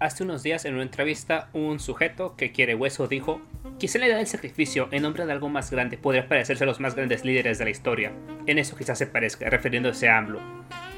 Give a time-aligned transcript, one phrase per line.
[0.00, 3.42] Hace unos días en una entrevista un sujeto que quiere hueso dijo,
[3.78, 6.80] quizá la idea del sacrificio en nombre de algo más grande podría parecerse a los
[6.80, 8.10] más grandes líderes de la historia.
[8.46, 10.40] En eso quizás se parezca, refiriéndose a AMLO.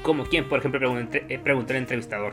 [0.03, 2.31] Como quien, por ejemplo, eh, preguntó el entrevistador.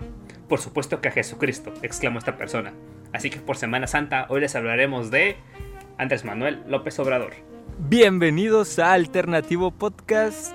[0.49, 2.73] Por supuesto que a Jesucristo, exclamó esta persona.
[3.13, 5.35] Así que por Semana Santa hoy les hablaremos de
[5.99, 7.33] Andrés Manuel López Obrador.
[7.81, 10.55] Bienvenidos a Alternativo Podcast.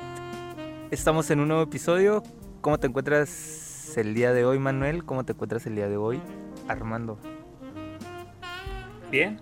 [0.91, 2.23] Estamos en un nuevo episodio.
[2.61, 3.64] ¿Cómo te encuentras
[3.97, 5.05] el día de hoy, Manuel?
[5.05, 6.19] ¿Cómo te encuentras el día de hoy,
[6.67, 7.17] Armando?
[9.11, 9.39] Bien,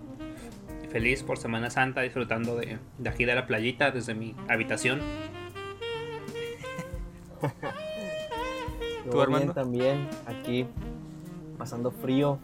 [0.90, 5.00] feliz por Semana Santa, disfrutando de, aquí de la playita desde mi habitación.
[9.10, 9.52] ¿Tú, Armando?
[9.52, 10.66] también, aquí,
[11.58, 12.38] pasando frío,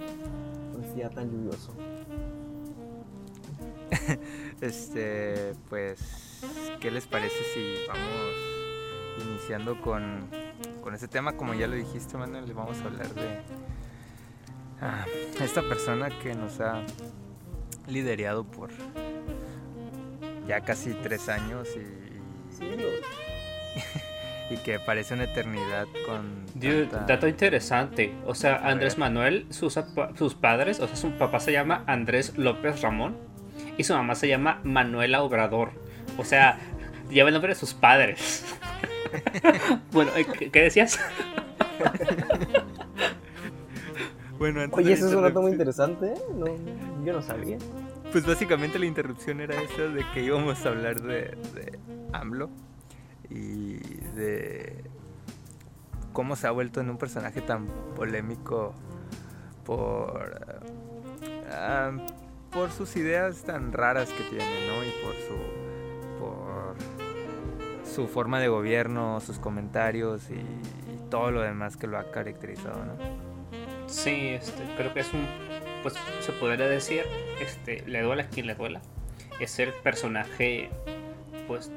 [0.75, 1.73] un día tan lluvioso.
[4.61, 6.43] este, pues,
[6.81, 8.35] ¿qué les parece si vamos
[9.29, 10.29] iniciando con
[10.83, 13.41] con ese tema, como ya lo dijiste, Manuel, le vamos a hablar de
[14.81, 15.05] ah,
[15.41, 16.83] esta persona que nos ha
[17.87, 18.71] liderado por
[20.47, 22.01] ya casi tres años y,
[24.55, 26.45] y que parece una eternidad con...
[27.07, 28.13] dato interesante.
[28.27, 29.79] O sea, Andrés Manuel, sus,
[30.17, 33.17] sus padres, o sea, su papá se llama Andrés López Ramón
[33.79, 35.71] y su mamá se llama Manuela Obrador.
[36.19, 36.59] O sea,
[37.11, 38.45] lleva el nombre de sus padres.
[39.93, 40.99] bueno, eh, ¿qué, decías?
[44.39, 46.13] bueno, Oye, eso es un dato muy interesante.
[46.13, 46.21] ¿eh?
[46.35, 46.47] No,
[47.05, 47.59] yo no sabía.
[48.13, 51.37] Pues básicamente la interrupción era esa de que íbamos a hablar de,
[52.13, 52.51] AMLO
[53.29, 53.75] y
[54.17, 54.83] de
[56.13, 58.75] cómo se ha vuelto en un personaje tan polémico
[59.65, 60.41] por
[61.53, 61.93] ah,
[62.51, 64.83] por sus ideas tan raras que tiene, ¿no?
[64.83, 65.61] Y por su
[68.01, 70.41] su forma de gobierno, sus comentarios y,
[71.11, 72.93] todo lo demás que lo ha caracterizado, ¿no?
[73.89, 75.27] Sí, este, creo que es un,
[75.83, 77.03] pues se podría decir,
[77.41, 78.81] este, le duela a quien le duela,
[79.41, 80.71] es el personaje,
[81.49, 81.73] pues,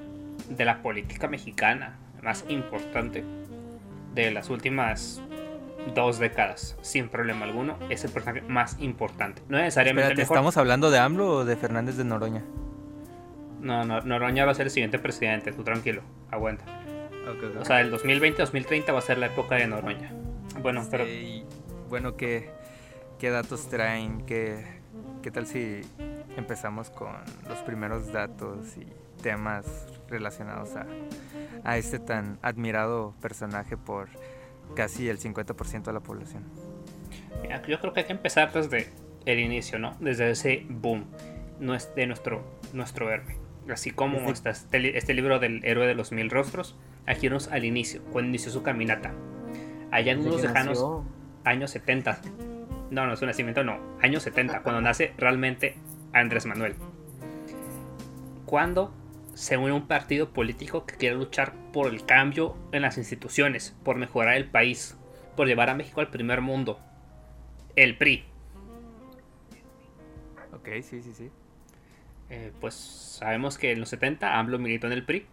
[0.49, 3.23] de la política mexicana más importante
[4.13, 5.19] de las últimas
[5.95, 9.41] dos décadas, sin problema alguno, es el personaje más importante.
[9.49, 10.21] No necesariamente.
[10.21, 12.43] ¿estamos hablando de AMLO o de Fernández de Noroña?
[13.63, 16.65] No, no, Noroña va a ser el siguiente presidente, tú tranquilo, aguanta.
[17.57, 20.11] O sea, el 2020-2030 va a ser la época de Noroña.
[20.61, 21.05] Bueno, pero...
[21.87, 22.49] bueno, ¿qué,
[23.19, 24.25] ¿qué datos traen?
[24.25, 24.65] ¿Qué,
[25.21, 25.79] ¿Qué tal si
[26.35, 27.13] empezamos con
[27.47, 28.85] los primeros datos y
[29.21, 30.85] temas relacionados a,
[31.63, 34.09] a este tan admirado personaje por
[34.75, 36.43] casi el 50% de la población?
[37.41, 38.89] Mira, yo creo que hay que empezar desde
[39.25, 39.95] el inicio, ¿no?
[40.01, 41.05] Desde ese boom
[41.95, 46.75] de nuestro, nuestro héroe así como este, este, libro del héroe de los mil rostros,
[47.05, 49.13] aquí nos al inicio, cuando inició su caminata.
[49.91, 50.83] Allá en unos lejanos
[51.43, 52.21] años 70.
[52.91, 55.75] No, no, su nacimiento no, años 70, cuando nace realmente
[56.13, 56.75] Andrés Manuel.
[58.45, 58.93] Cuando
[59.33, 63.95] se une un partido político que quiere luchar por el cambio en las instituciones, por
[63.95, 64.95] mejorar el país,
[65.35, 66.79] por llevar a México al primer mundo.
[67.75, 68.25] El PRI.
[70.53, 71.31] Ok, sí, sí, sí.
[72.35, 75.27] Eh, pues sabemos que en los 70 AMLO militó en el PRI,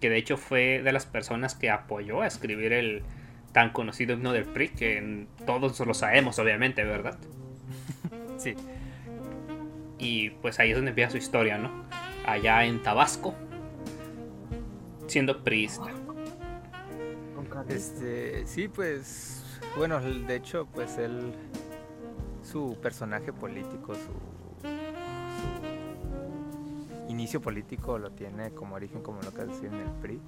[0.00, 3.04] que de hecho fue de las personas que apoyó a escribir el
[3.52, 7.18] tan conocido himno del PRI, que todos lo sabemos, obviamente, ¿verdad?
[8.36, 8.54] Sí.
[9.98, 11.84] Y pues ahí es donde empieza su historia, ¿no?
[12.26, 13.34] Allá en Tabasco,
[15.06, 15.90] siendo priista.
[17.68, 19.44] Este, sí, pues,
[19.76, 21.32] bueno, de hecho, pues él,
[22.42, 24.29] su personaje político, su
[27.10, 30.20] inicio político lo tiene como origen, como lo que decía en el PRI.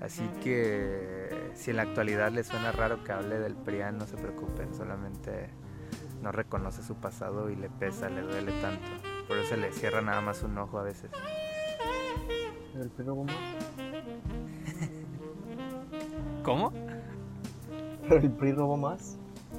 [0.00, 4.16] Así que si en la actualidad le suena raro que hable del PRI, no se
[4.16, 5.50] preocupen, solamente
[6.22, 8.88] no reconoce su pasado y le pesa, le duele tanto.
[9.28, 11.10] Por eso le cierra nada más un ojo a veces.
[12.74, 13.36] ¿El PRI robó más?
[16.42, 16.72] ¿Cómo?
[18.08, 19.18] ¿Pero el PRI robó más?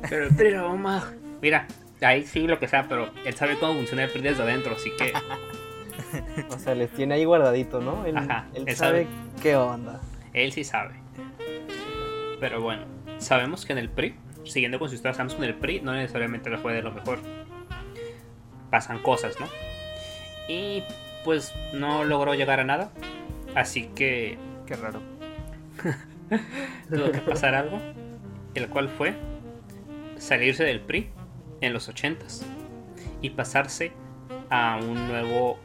[0.10, 1.06] Pero el PRI robó más.
[1.42, 1.68] Mira,
[2.02, 4.92] ahí sí lo que sea, pero él sabe cómo funciona el PRI desde adentro, así
[4.98, 5.14] que
[6.50, 8.06] o sea, les tiene ahí guardadito, ¿no?
[8.06, 8.16] Él,
[8.54, 9.08] él, sabe,
[9.42, 10.02] qué onda.
[10.34, 10.96] Él sí sabe.
[12.40, 12.84] Pero bueno,
[13.20, 15.94] sabemos que en el PRI, siguiendo con su historia, sabemos que en el PRI no
[15.94, 17.20] necesariamente le fue de lo mejor.
[18.70, 19.48] Pasan cosas, ¿no?
[20.48, 20.84] Y
[21.24, 22.92] pues no logró llegar a nada.
[23.56, 24.38] Así que.
[24.66, 25.02] Qué raro.
[26.90, 27.80] tuvo que pasar algo.
[28.56, 29.16] El cual fue
[30.18, 31.10] salirse del PRI
[31.62, 32.44] en los 80s
[33.22, 33.92] y pasarse
[34.50, 35.60] a un nuevo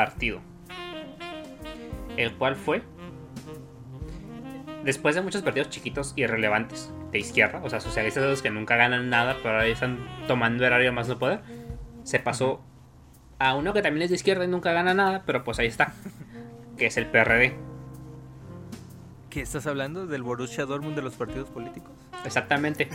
[0.00, 0.40] partido,
[2.16, 2.82] el cual fue
[4.82, 8.76] después de muchos partidos chiquitos y irrelevantes, de izquierda, o sea, socialistas esos que nunca
[8.76, 11.40] ganan nada, pero ahora están tomando erario más no poder,
[12.02, 12.64] se pasó
[13.38, 15.92] a uno que también es de izquierda y nunca gana nada, pero pues ahí está,
[16.78, 17.54] que es el PRD.
[19.28, 20.06] ¿Qué estás hablando?
[20.06, 21.92] ¿Del Borussia Dortmund de los partidos políticos?
[22.24, 22.88] Exactamente.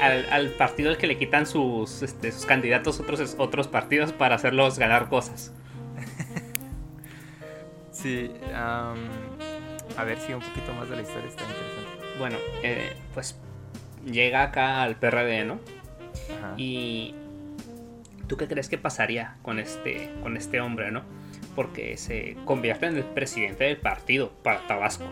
[0.00, 4.36] Al, al partido al que le quitan sus, este, sus candidatos otros, otros partidos para
[4.36, 5.52] hacerlos ganar cosas.
[8.02, 8.98] Sí, am,
[9.96, 12.18] a ver si un poquito más de la historia está interesante.
[12.18, 13.38] Bueno, eh, pues
[14.04, 15.60] llega acá al PRD, ¿no?
[16.38, 16.54] Ajá.
[16.56, 17.14] Y
[18.26, 21.02] ¿tú qué crees que pasaría con este, con este hombre, no?
[21.54, 25.04] Porque se convierte en el presidente del partido para Tabasco.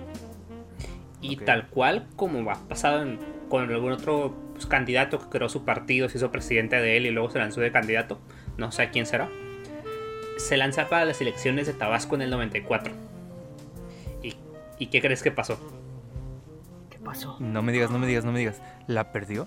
[1.23, 3.19] Y tal cual como ha pasado en-
[3.51, 7.11] con algún otro pues, candidato que creó su partido, se hizo presidente de él y
[7.11, 8.21] luego se lanzó de candidato,
[8.57, 9.29] no sé quién será,
[10.41, 12.93] se lanza para las elecciones de Tabasco en el 94.
[14.23, 14.37] ¿Y,
[14.79, 15.59] ¿y qué crees que pasó?
[16.91, 17.37] ¿Qué pasó?
[17.41, 18.61] No me digas, no me digas, no me digas.
[18.87, 19.47] ¿La perdió?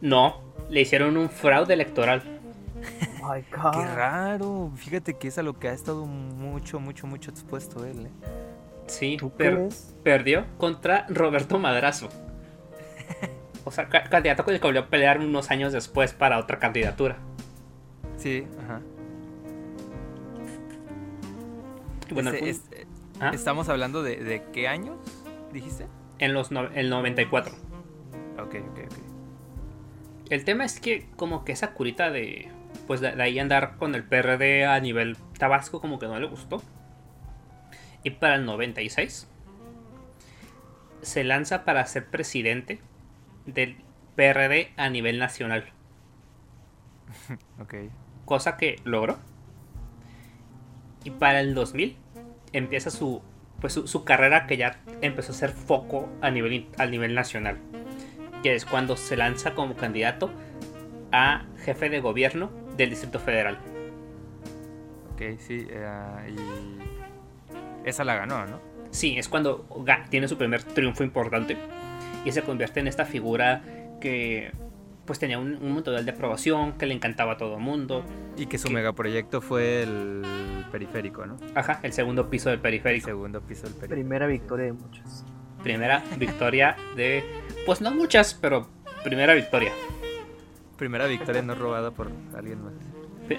[0.00, 2.22] No, le hicieron un fraude electoral.
[3.22, 3.42] Oh my
[3.72, 4.70] Qué raro.
[4.76, 8.06] Fíjate que es a lo que ha estado mucho, mucho, mucho expuesto él.
[8.06, 8.10] ¿eh?
[8.86, 9.94] Sí, ¿Tú per- crees?
[10.02, 12.08] perdió contra Roberto Madrazo.
[13.64, 16.58] O sea, ca- candidato con el que volvió a pelear unos años después para otra
[16.58, 17.16] candidatura.
[18.18, 18.80] Sí, ajá.
[22.14, 23.30] Bueno, el Este, punto- es- ¿Ah?
[23.34, 24.96] Estamos hablando de, de qué años,
[25.52, 25.86] dijiste?
[26.18, 27.52] en los no- el 94.
[28.38, 28.98] Ok, ok, ok.
[30.30, 32.48] El tema es que como que esa curita de
[32.86, 36.26] pues de, de ahí andar con el PRD a nivel Tabasco como que no le
[36.26, 36.62] gustó.
[38.02, 39.28] Y para el 96
[41.02, 42.80] se lanza para ser presidente
[43.46, 43.76] del
[44.16, 45.70] PRD a nivel nacional.
[47.60, 47.74] Ok.
[48.24, 49.18] cosa que logró.
[51.04, 51.96] Y para el 2000
[52.54, 53.22] empieza su,
[53.60, 57.58] pues su, su carrera que ya empezó a ser foco a nivel, a nivel nacional.
[58.42, 60.30] Que es cuando se lanza como candidato
[61.12, 63.58] a jefe de gobierno del Distrito Federal.
[65.12, 65.66] Ok, sí.
[65.70, 68.58] eh, y esa la ganó, ¿no?
[68.90, 69.66] Sí, es cuando
[70.08, 71.56] tiene su primer triunfo importante
[72.24, 73.62] y se convierte en esta figura
[74.00, 74.52] que
[75.06, 78.04] pues tenía un, un montón de aprobación, que le encantaba a todo el mundo.
[78.36, 78.74] Y que su ¿Qué?
[78.74, 80.22] megaproyecto fue el
[80.72, 81.36] periférico, ¿no?
[81.54, 83.06] Ajá, el segundo piso del El periférico.
[83.06, 83.94] segundo piso del periférico.
[83.94, 85.24] Primera victoria de muchos.
[85.62, 87.24] Primera victoria de.
[87.66, 88.68] Pues no muchas, pero
[89.02, 89.72] primera victoria.
[90.76, 92.74] Primera victoria no robada por alguien más.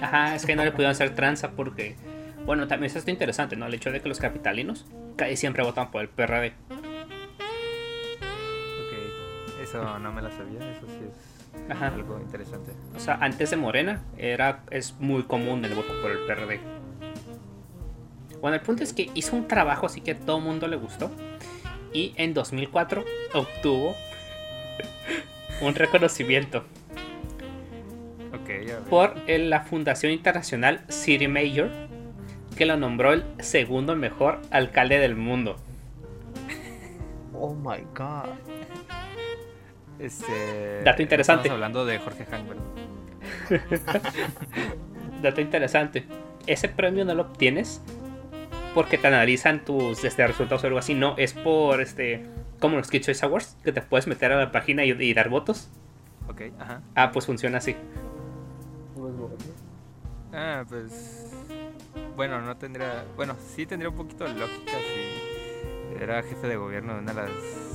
[0.02, 1.96] Ajá, es que no le pudieron hacer tranza porque.
[2.44, 3.66] Bueno, también eso está interesante, ¿no?
[3.66, 4.86] El hecho de que los capitalinos
[5.16, 6.52] casi siempre votan por el PRD.
[8.80, 11.35] Ok, eso no me la sabía, eso sí es
[11.68, 11.88] Ajá.
[11.88, 12.72] algo interesante.
[12.94, 16.60] O sea, antes de Morena era, es muy común el voto por el PRD.
[18.40, 21.10] Bueno, el punto es que hizo un trabajo así que a todo mundo le gustó.
[21.92, 23.94] Y en 2004 obtuvo
[25.60, 26.64] un reconocimiento
[28.88, 31.70] por la Fundación Internacional City Mayor,
[32.56, 35.56] que lo nombró el segundo mejor alcalde del mundo.
[37.32, 38.30] Oh my god.
[39.98, 41.48] Este, Dato interesante.
[41.48, 42.64] Estamos hablando de Jorge Hank, ¿verdad?
[45.22, 46.04] Dato interesante.
[46.46, 47.82] Ese premio no lo obtienes
[48.74, 50.94] porque te analizan tus este, resultados o algo así.
[50.94, 52.26] No, es por este.
[52.60, 55.28] Como los Kid Choice Awards, que te puedes meter a la página y, y dar
[55.28, 55.70] votos.
[56.28, 56.82] Ok, ajá.
[56.94, 57.76] Ah, pues funciona así.
[60.32, 61.26] Ah, pues.
[62.16, 63.04] Bueno, no tendría.
[63.16, 67.22] Bueno, sí tendría un poquito de lógica si era jefe de gobierno de una de
[67.22, 67.30] las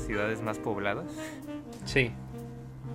[0.05, 1.11] ciudades más pobladas.
[1.91, 2.11] Sí.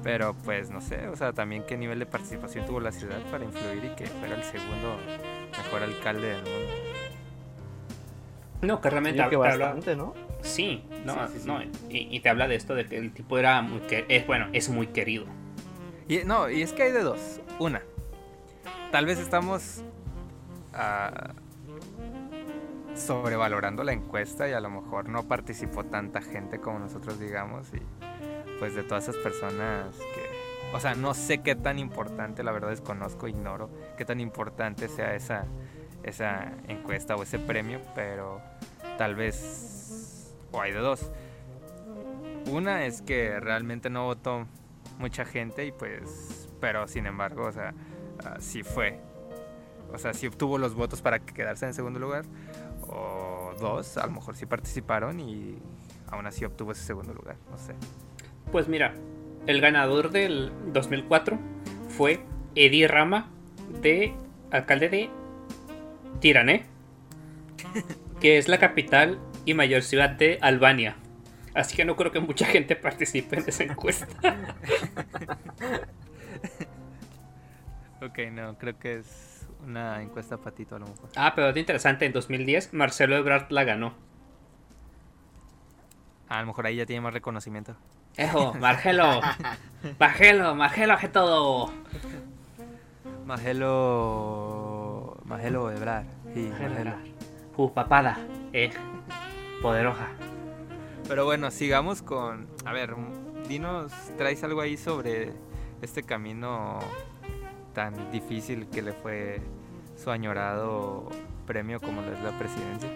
[0.03, 3.45] Pero pues no sé, o sea, también qué nivel de participación tuvo la ciudad para
[3.45, 4.97] influir y que fuera el segundo
[5.57, 6.73] mejor alcalde del mundo.
[8.63, 10.15] No, que realmente que te habla- bastante, ¿no?
[10.43, 11.47] Sí, no, Sí, sí, sí.
[11.47, 11.63] no.
[11.63, 11.71] Y,
[12.17, 14.69] y te habla de esto de que el tipo era muy que es bueno, es
[14.69, 15.27] muy querido.
[16.09, 17.41] Y no, y es que hay de dos.
[17.59, 17.83] Una,
[18.93, 19.83] tal vez estamos
[20.73, 21.35] ah,
[22.95, 27.83] sobrevalorando la encuesta y a lo mejor no participó tanta gente como nosotros digamos y
[28.59, 32.71] pues de todas esas personas que, o sea, no sé qué tan importante, la verdad
[32.71, 35.47] desconozco, ignoro qué tan importante sea esa
[36.07, 38.41] esa encuesta o ese premio, pero
[38.97, 41.11] tal vez o hay de dos.
[42.51, 44.47] Una es que realmente no votó
[44.99, 47.75] mucha gente y pues, pero sin embargo, o sea,
[48.39, 49.01] sí fue.
[49.93, 52.25] O sea, sí obtuvo los votos para que quedarse en segundo lugar.
[52.89, 55.59] O dos, a lo mejor sí participaron y
[56.09, 57.75] aún así obtuvo ese segundo lugar, no sé.
[58.53, 58.95] Pues mira,
[59.47, 61.39] el ganador del 2004
[61.89, 62.21] fue
[62.55, 63.29] Eddie Rama,
[63.83, 64.15] de
[64.51, 65.11] alcalde de
[66.21, 66.65] Tirané,
[68.21, 70.97] que es la capital y mayor ciudad de Albania.
[71.55, 74.07] Así que no creo que mucha gente participe en esa encuesta.
[78.03, 81.09] ok, no, creo que es una encuesta patito a lo mejor.
[81.17, 83.95] Ah, pero es interesante, en 2010 Marcelo Ebrard la ganó.
[86.29, 87.77] a lo mejor ahí ya tiene más reconocimiento.
[88.17, 89.21] Ejo, Margelo.
[89.99, 91.71] Margelo, Margelo, hace todo.
[93.27, 95.17] Magelo.
[95.25, 96.07] Magelo Ebrard.
[96.33, 96.93] Sí, Magelo.
[97.57, 98.19] Uh, papada.
[98.53, 98.71] Eh,
[99.61, 100.09] poderosa.
[101.09, 102.47] Pero bueno, sigamos con.
[102.65, 102.95] A ver,
[103.49, 105.33] dinos, traes algo ahí sobre
[105.83, 106.79] este camino
[107.75, 109.43] tan difícil que le fue
[109.97, 111.11] su añorado
[111.47, 112.89] premio como lo es la presidencia.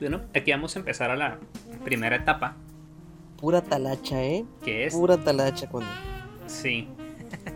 [0.00, 1.38] Bueno, aquí vamos a empezar a la
[1.84, 2.56] primera etapa.
[3.40, 4.44] Pura talacha, ¿eh?
[4.64, 4.94] Que es.
[4.94, 5.90] Pura talacha cuando.
[6.46, 6.88] Sí.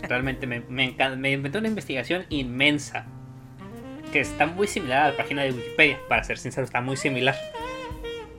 [0.03, 3.07] Realmente me, me, encanta, me inventé una investigación inmensa.
[4.13, 5.99] Que está muy similar a la página de Wikipedia.
[6.09, 7.35] Para ser sincero, está muy similar.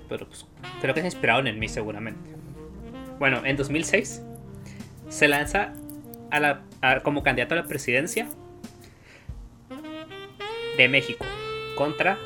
[0.10, 0.46] Pero pues,
[0.82, 2.30] creo que se inspiraron en mí seguramente.
[3.20, 4.22] Bueno, en 2006
[5.10, 5.74] se lanza
[6.32, 8.28] a la, a, como candidato a la presidencia
[10.78, 11.26] de México
[11.76, 12.18] contra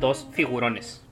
[0.00, 1.02] dos figurones.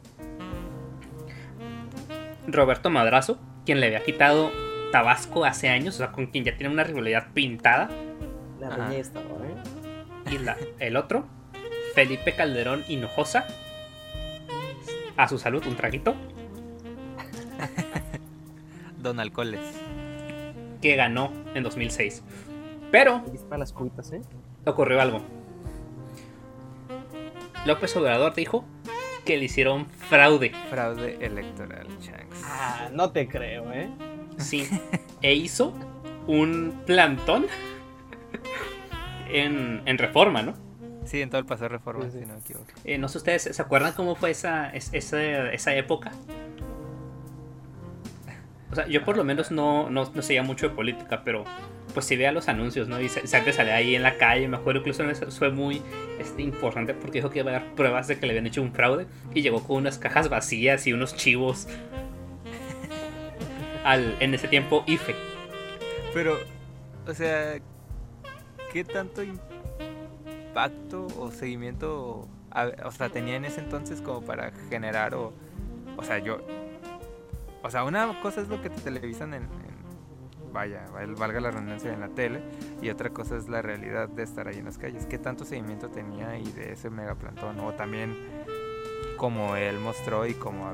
[2.53, 4.51] Roberto Madrazo, quien le había quitado
[4.93, 7.89] Tabasco hace años, o sea, con quien ya tiene una rivalidad pintada.
[8.61, 8.77] La Ajá.
[8.95, 9.05] ¿eh?
[10.31, 11.27] Y la- el otro,
[11.95, 13.47] Felipe Calderón Hinojosa.
[15.17, 16.15] A su salud, un traguito.
[18.99, 19.61] Don Alcoles.
[20.81, 22.23] Que ganó en 2006.
[22.91, 23.23] Pero
[23.57, 24.21] las cuitas, ¿eh?
[24.65, 25.21] ocurrió algo.
[27.67, 28.65] López Obrador dijo
[29.25, 30.53] que le hicieron fraude.
[30.71, 32.43] Fraude electoral, Chanks.
[32.45, 33.89] Ah, no te creo, ¿eh?
[34.39, 34.69] Sí.
[35.23, 35.75] e hizo
[36.27, 37.47] un plantón
[39.29, 40.55] en, en reforma, ¿no?
[41.05, 42.19] Sí, en todo el paso de reforma, Sí, sí.
[42.21, 42.67] si no me equivoco.
[42.85, 46.13] Eh, no sé ustedes, ¿se acuerdan cómo fue esa, es- esa, esa época?
[48.71, 51.45] O sea, yo por lo menos no, no, no seguía mucho de política, pero
[51.93, 53.01] pues si veía los anuncios, ¿no?
[53.01, 55.83] Y siempre salía ahí en la calle, me acuerdo incluso fue muy
[56.19, 58.73] este, importante porque dijo que iba a dar pruebas de que le habían hecho un
[58.73, 61.67] fraude y llegó con unas cajas vacías y unos chivos
[63.85, 65.17] al, en ese tiempo IFE.
[66.15, 66.39] Pero,
[67.07, 67.59] o sea,
[68.73, 72.29] ¿qué tanto impacto o seguimiento
[72.85, 75.33] o sea, tenía en ese entonces como para generar o,
[75.97, 76.41] o sea, yo,
[77.63, 79.49] o sea, una cosa es lo que te televisan en,
[80.53, 82.41] vaya, val- valga la redundancia en la tele
[82.83, 85.07] y otra cosa es la realidad de estar ahí en las calles.
[85.07, 87.61] ¿Qué tanto seguimiento tenía y de ese megaplantón?
[87.61, 88.17] O también,
[89.17, 90.73] como él mostró y como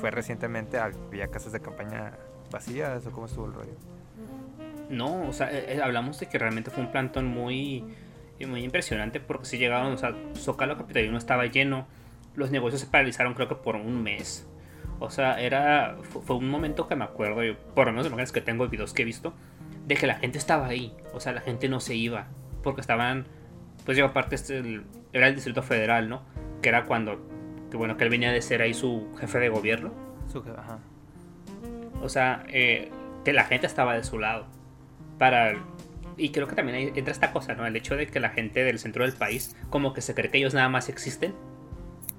[0.00, 2.12] fue recientemente, había casas de campaña
[2.50, 3.74] vacías o cómo estuvo el rollo.
[4.88, 7.84] No, o sea, eh, eh, hablamos de que realmente fue un plantón muy,
[8.38, 11.86] eh, muy impresionante porque si llegaron, o sea, Zócalo Capitalino estaba lleno,
[12.36, 14.46] los negocios se paralizaron creo que por un mes.
[15.04, 18.32] O sea, era, fu- fue, un momento que me acuerdo, yo, por lo menos de
[18.32, 19.32] que tengo, videos que he visto,
[19.86, 22.26] de que la gente estaba ahí, o sea, la gente no se iba,
[22.62, 23.26] porque estaban,
[23.84, 26.22] pues yo aparte este, el- era el Distrito Federal, ¿no?
[26.62, 27.20] Que era cuando,
[27.70, 29.92] que bueno, que él venía de ser ahí su jefe de gobierno.
[30.32, 30.78] Su je- ajá.
[32.02, 32.90] O sea, eh,
[33.24, 34.46] que la gente estaba de su lado.
[35.18, 35.54] Para.
[36.16, 37.66] Y creo que también entra esta cosa, ¿no?
[37.66, 40.38] El hecho de que la gente del centro del país, como que se cree que
[40.38, 41.34] ellos nada más existen.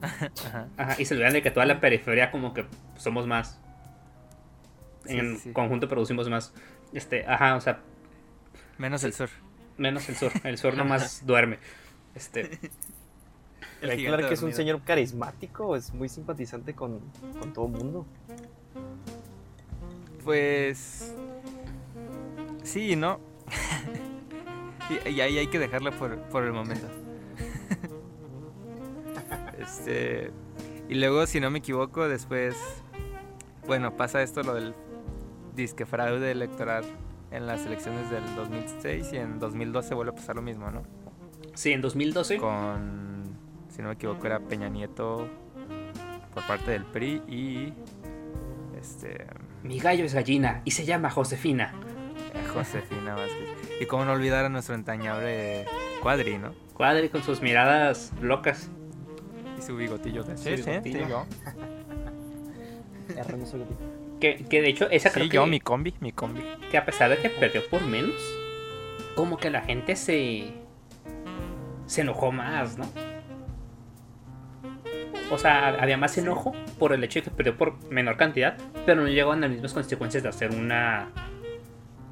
[0.06, 0.68] Ajá.
[0.78, 2.66] Ajá, y se olvidan de que toda la periferia, como que
[2.98, 3.60] somos más.
[5.06, 5.52] Sí, En sí, sí.
[5.54, 6.54] conjunto producimos más.
[6.94, 7.80] Este, ajá, o sea,
[8.78, 9.30] Menos el sur.
[9.78, 10.32] menos el sur.
[10.44, 11.60] El sur nomás duerme.
[12.16, 12.60] Este,
[13.82, 14.52] El Hay que que es un dormido.
[14.58, 17.00] señor carismático, es muy simpatizante con,
[17.40, 18.06] con todo el mundo.
[20.24, 21.14] Pues.
[22.64, 23.20] Sí, ¿no?
[25.06, 26.88] y, y ahí hay que dejarla por, por el momento.
[29.66, 30.32] Este.
[30.88, 32.56] Y luego, si no me equivoco, después.
[33.68, 34.76] Bueno, pasa esto lo del
[35.56, 36.86] disque fraude electoral
[37.32, 40.84] en las elecciones del 2006 y en 2012 vuelve a pasar lo mismo, ¿no?
[41.56, 42.38] sí, en 2012.
[42.38, 43.24] Con.
[43.70, 45.28] Si no me equivoco, era Peña Nieto
[46.34, 47.74] por parte del PRI y.
[48.80, 49.26] Este.
[49.64, 51.74] Mi gallo es gallina y se llama Josefina.
[52.34, 53.50] Eh, Josefina Vázquez.
[53.82, 55.66] Y cómo no olvidar a nuestro entrañable
[56.02, 56.54] Cuadri, ¿no?
[56.74, 58.70] Cuadri con sus miradas locas.
[59.58, 60.36] Y su bigotillo de
[61.08, 61.26] yo.
[63.16, 63.66] R, no soy yo.
[64.20, 66.42] Que, que de hecho, esa Sí, creo yo, que, mi combi, mi combi.
[66.72, 68.16] que a pesar de que perdió por menos,
[69.16, 70.54] como que la gente se.
[71.86, 72.86] se enojó más, ¿no?
[75.32, 79.02] O sea, había más enojo por el hecho de que perdió por menor cantidad, pero
[79.02, 81.10] no llegó a las mismas consecuencias de hacer una.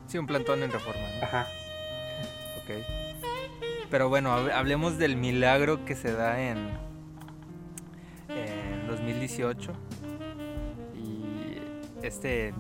[0.07, 1.23] Sí, un plantón en reforma, ¿no?
[1.25, 1.47] Ajá.
[2.57, 2.83] Ok.
[3.89, 6.57] Pero bueno, hab- hablemos del milagro que se da en,
[9.03, 9.73] en 2018.
[12.03, 12.53] este,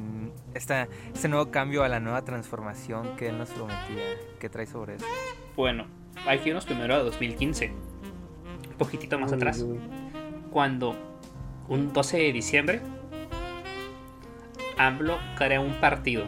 [0.53, 4.03] esta, este nuevo cambio a la nueva transformación que él nos prometía?
[4.39, 5.05] ¿Qué trae sobre eso?
[5.55, 5.85] Bueno,
[6.25, 7.71] hay que irnos primero a 2015,
[8.69, 9.79] un poquitito más Uy, atrás, uy.
[10.49, 10.95] cuando
[11.67, 12.81] un 12 de diciembre,
[14.77, 16.25] AMLO crea un partido,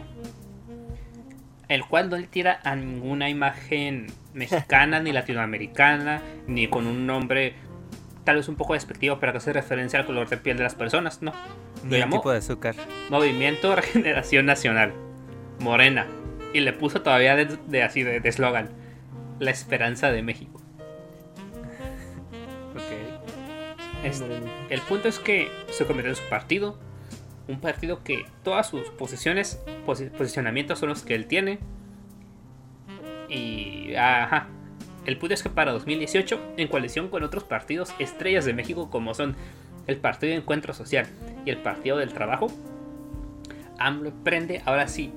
[1.68, 7.54] el cual no le tira a ninguna imagen mexicana ni latinoamericana, ni con un nombre
[8.26, 10.74] tal vez un poco despectivo para que hace referencia al color de piel de las
[10.74, 11.32] personas, no.
[11.88, 12.74] Lo el llamó tipo de azúcar.
[13.08, 14.92] Movimiento Regeneración Nacional,
[15.60, 16.06] Morena,
[16.52, 18.68] y le puso todavía de, de así de eslogan,
[19.38, 20.60] la esperanza de México.
[22.74, 24.04] Ok.
[24.04, 24.22] Es-
[24.68, 26.78] el punto es que se convirtió en su partido.
[27.48, 31.58] Un partido que todas sus posiciones, posi- posicionamientos son los que él tiene.
[33.28, 33.94] Y.
[33.94, 34.48] Ajá.
[35.06, 39.14] El punto es que para 2018, en coalición con otros partidos estrellas de México como
[39.14, 39.36] son
[39.86, 41.06] el Partido de Encuentro Social
[41.44, 42.48] y el Partido del Trabajo,
[43.78, 45.12] AMLO prende ahora sí,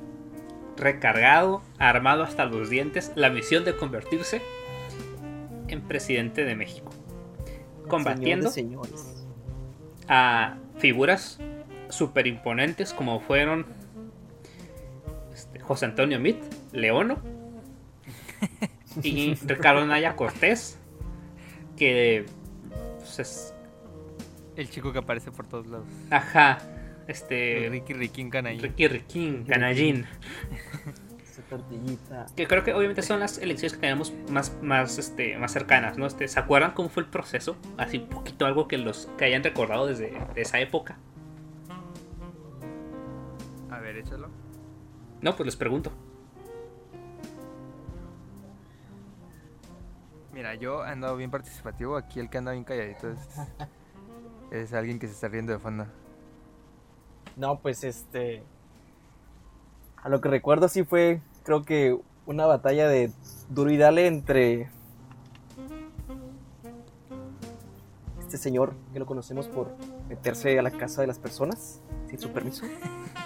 [0.77, 4.43] recargado, armado hasta los dientes, la misión de convertirse
[5.67, 6.91] en presidente de México.
[7.87, 8.87] Combatiendo Señor
[10.07, 11.39] a figuras
[11.89, 13.65] super imponentes como fueron
[15.33, 16.37] este, José Antonio Mit,
[16.73, 17.17] Leono
[19.03, 20.77] y Ricardo Naya Cortés,
[21.77, 22.25] que
[22.97, 23.53] pues, es,
[24.55, 25.87] El chico que aparece por todos lados.
[26.09, 26.59] ajá,
[27.07, 28.61] este Ricky Ricky Canallín.
[28.61, 30.05] Ricky Riquín, Canallín,
[31.49, 32.27] tortillita.
[32.35, 36.05] que creo que obviamente son las elecciones que tenemos más, más, este, más cercanas, ¿no?
[36.05, 37.55] Este, ¿Se acuerdan cómo fue el proceso?
[37.77, 40.97] Así un poquito algo que los que hayan recordado desde de esa época.
[43.71, 44.29] A ver, échalo.
[45.21, 45.91] No, pues les pregunto.
[50.39, 51.97] Mira, yo he andado bien participativo.
[51.97, 53.09] Aquí el que anda bien calladito
[54.51, 55.85] es, alguien que se está riendo de fondo.
[57.35, 58.43] No, pues este.
[59.97, 63.11] A lo que recuerdo, sí fue, creo que una batalla de
[63.49, 64.69] duro y dale entre.
[68.21, 69.75] Este señor que lo conocemos por
[70.07, 72.65] meterse a la casa de las personas sin su permiso.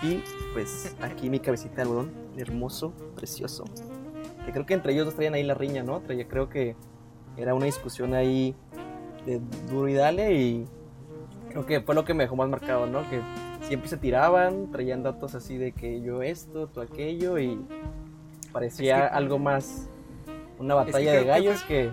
[0.01, 0.23] Y
[0.53, 3.65] pues aquí mi cabecita de algodón, hermoso, precioso.
[4.47, 5.99] Que creo que entre ellos dos traían ahí la riña, ¿no?
[5.99, 6.75] Traía, creo que
[7.37, 8.55] era una discusión ahí
[9.25, 10.65] de duro y dale y
[11.49, 13.09] creo que fue lo que me dejó más marcado, ¿no?
[13.09, 13.21] Que
[13.61, 17.59] siempre se tiraban, traían datos así de que yo esto, tú aquello y
[18.51, 19.89] parecía Es que- algo más
[20.59, 21.91] una Es que batalla de que gallos que...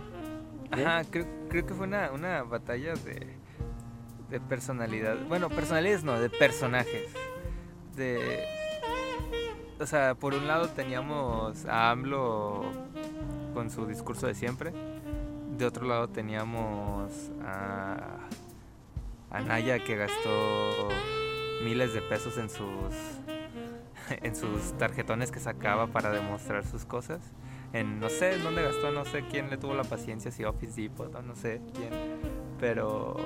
[0.72, 3.26] Ajá, creo, creo que fue una, una batalla de,
[4.28, 5.16] de personalidad.
[5.28, 7.12] Bueno, personalidades no, de personajes.
[7.96, 8.44] De.
[9.80, 12.62] O sea, por un lado teníamos a AMLO
[13.52, 14.72] con su discurso de siempre.
[15.60, 18.20] De otro lado teníamos a,
[19.30, 20.88] a Naya que gastó
[21.62, 22.94] miles de pesos en sus
[24.22, 27.20] en sus tarjetones que sacaba para demostrar sus cosas
[27.74, 31.12] en no sé dónde gastó, no sé quién le tuvo la paciencia, si Office Depot
[31.22, 31.90] no sé quién,
[32.58, 33.18] pero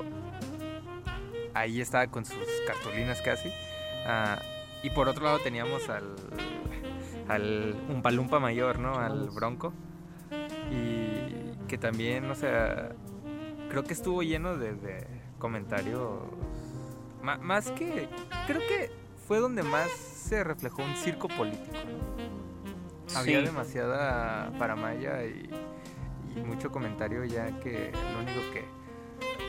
[1.54, 3.48] ahí estaba con sus cartulinas casi.
[4.08, 4.40] Ah,
[4.82, 6.16] y por otro lado teníamos al
[7.28, 8.98] al Umpalumpa mayor, ¿no?
[8.98, 9.72] Al Bronco.
[10.72, 11.23] Y
[11.68, 12.92] que también, o sea,
[13.68, 15.06] creo que estuvo lleno de, de
[15.38, 16.22] comentarios.
[17.22, 18.08] más que.
[18.46, 18.90] Creo que
[19.26, 21.76] fue donde más se reflejó un circo político.
[23.16, 25.48] Había demasiada paramaya y,
[26.34, 28.64] y mucho comentario ya que lo único que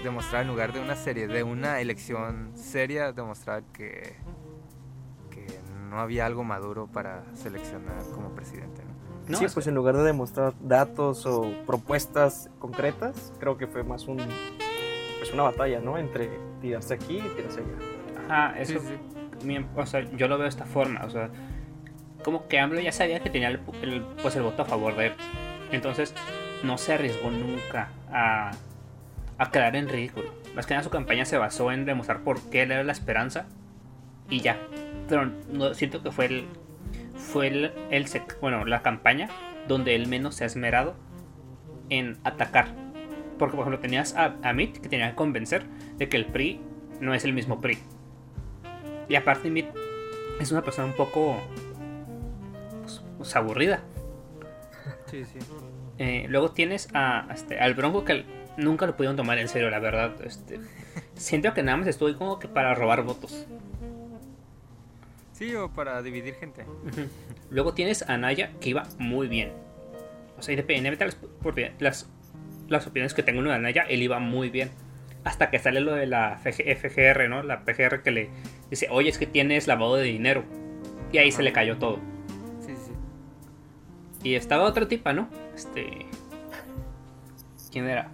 [0.03, 4.15] demostraba en lugar de una serie, de una elección seria, demostraba que,
[5.31, 5.45] que
[5.89, 8.83] no había algo maduro para seleccionar como presidente.
[8.83, 8.94] ¿no?
[9.27, 13.83] No, sí, es- pues en lugar de demostrar datos o propuestas concretas, creo que fue
[13.83, 14.17] más un
[15.19, 15.97] pues una batalla, ¿no?
[15.97, 16.29] Entre
[16.61, 18.47] tirarse aquí y tirarse allá.
[18.49, 18.79] Ajá, eso.
[18.79, 19.45] Sí, sí.
[19.47, 21.03] mi- o sea, yo lo veo de esta forma.
[21.05, 21.29] O sea,
[22.23, 25.07] como que AMLO ya sabía que tenía el, el- pues el voto a favor de
[25.07, 25.13] él.
[25.71, 26.13] Entonces,
[26.63, 28.51] no se arriesgó nunca a,
[29.37, 30.29] a quedar en ridículo.
[30.55, 33.45] Más que nada su campaña se basó en demostrar por qué él era la esperanza.
[34.29, 34.57] Y ya.
[35.09, 36.47] Pero no, siento que fue el.
[37.31, 38.05] Fue el, el
[38.39, 39.29] bueno, la campaña
[39.67, 40.95] donde él menos se ha esmerado
[41.89, 42.67] en atacar.
[43.37, 45.65] Porque, por ejemplo, tenías a, a Mitt que tenía que convencer
[45.97, 46.61] de que el PRI
[47.01, 47.79] no es el mismo PRI.
[49.09, 49.67] Y aparte, Mitt
[50.39, 51.37] es una persona un poco
[52.81, 53.81] pues, pues, aburrida.
[55.07, 55.39] Sí, sí.
[55.97, 58.25] Eh, luego tienes a, este, al Bronco que
[58.57, 60.13] nunca lo pudieron tomar en serio, la verdad.
[60.23, 60.59] Este,
[61.15, 63.47] siento que nada más estuvo ahí como que para robar votos.
[65.37, 66.65] Sí, o para dividir gente.
[67.49, 69.51] Luego tienes a Naya que iba muy bien.
[70.37, 72.09] O sea, independientemente de las, por- las,
[72.69, 74.71] las opiniones que tengo uno de Naya, él iba muy bien.
[75.25, 77.43] Hasta que sale lo de la FG FGR, ¿no?
[77.43, 78.29] La PGR que le
[78.69, 80.43] dice, oye, es que tienes lavado de dinero.
[81.11, 81.99] Y ahí se le cayó todo.
[82.61, 82.91] Sí, sí.
[84.23, 85.27] Y estaba otra tipa, ¿no?
[85.55, 86.05] Este.
[87.71, 88.11] ¿Quién era?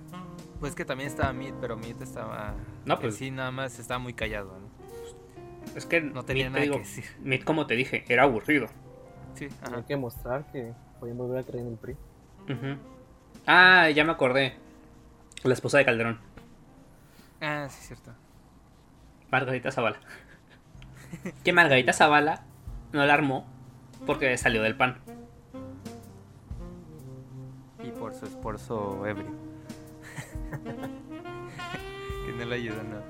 [0.60, 2.56] Pues que también estaba Meat, pero Meat estaba.
[2.86, 4.71] No, pues- sí, nada más estaba muy callado, ¿no?
[5.76, 7.46] Es que No tenía nada te digo, que decir.
[7.46, 8.68] Como te dije, era aburrido.
[9.36, 9.86] Sí, Hay ajá.
[9.86, 11.96] que mostrar que podían volver a creer en el PRI.
[13.48, 14.56] Ah, ya me acordé.
[15.44, 16.20] La esposa de Calderón,
[17.40, 18.12] Ah, sí, cierto.
[19.32, 19.98] Margarita Zavala.
[21.44, 22.44] que Margarita Zavala
[22.92, 23.48] no la armó
[24.06, 24.98] porque salió del pan.
[27.84, 29.32] Y por su esposo ebrio.
[32.26, 33.04] que no le ayuda nada.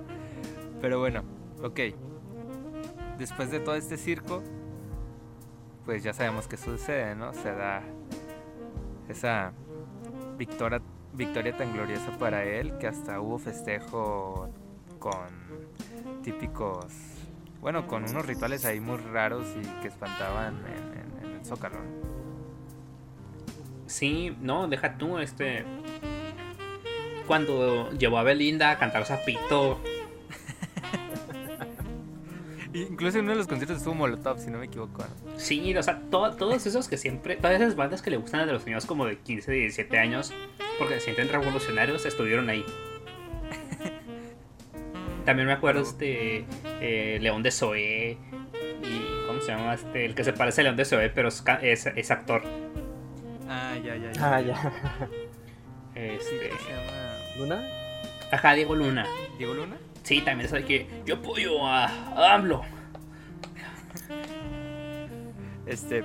[0.80, 1.24] Pero bueno,
[1.62, 1.80] ok.
[3.22, 4.42] Después de todo este circo,
[5.86, 7.36] pues ya sabemos qué sucede, ¿no?
[7.36, 7.84] Se da
[9.08, 9.54] esa
[10.40, 10.82] victoria,
[11.14, 14.50] victoria tan gloriosa para él que hasta hubo festejo
[14.98, 15.28] con
[16.24, 16.88] típicos,
[17.60, 21.78] bueno, con unos rituales ahí muy raros y que espantaban en, el zócalo.
[23.86, 25.64] Sí, no, deja tú, este.
[27.28, 29.80] Cuando llevó a Belinda a cantar Zapito.
[32.74, 35.04] Incluso en uno de los conciertos estuvo Molotov, si no me equivoco.
[35.04, 35.40] ¿no?
[35.40, 37.36] Sí, o sea, to- todos esos que siempre.
[37.36, 40.32] Todas esas bandas que le gustan a los niños como de 15, 17 años,
[40.80, 42.66] porque se sienten revolucionarios, estuvieron ahí.
[45.26, 46.46] También me acuerdo este.
[46.80, 48.18] eh, León de Zoé.
[48.84, 49.28] Y.
[49.28, 49.74] ¿Cómo se llama?
[49.74, 52.44] Este, el que se parece a León de Zoé, pero es, ca- es, es actor.
[53.48, 54.36] Ah, ya, ya, ya.
[54.36, 54.74] Ah, ya.
[55.96, 56.50] Este.
[56.50, 57.18] ¿cómo se llama?
[57.38, 57.64] ¿Luna?
[58.32, 59.06] Ajá, Diego Luna.
[59.38, 59.78] ¿Diego Luna?
[60.12, 61.86] Sí, también sabe que yo apoyo a,
[62.36, 62.64] AMLO.
[65.66, 66.04] Este.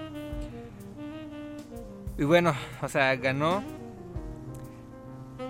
[2.16, 3.64] Y bueno, o sea, ganó.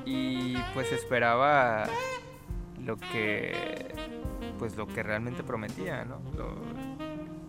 [0.07, 1.85] Y pues esperaba
[2.83, 3.95] lo que.
[4.59, 6.19] Pues lo que realmente prometía, ¿no?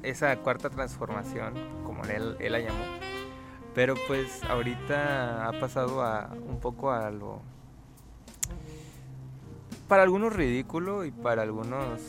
[0.03, 1.53] Esa cuarta transformación,
[1.85, 2.83] como él, él la llamó.
[3.73, 7.41] Pero pues ahorita ha pasado a un poco a lo.
[9.87, 12.01] Para algunos ridículo y para algunos.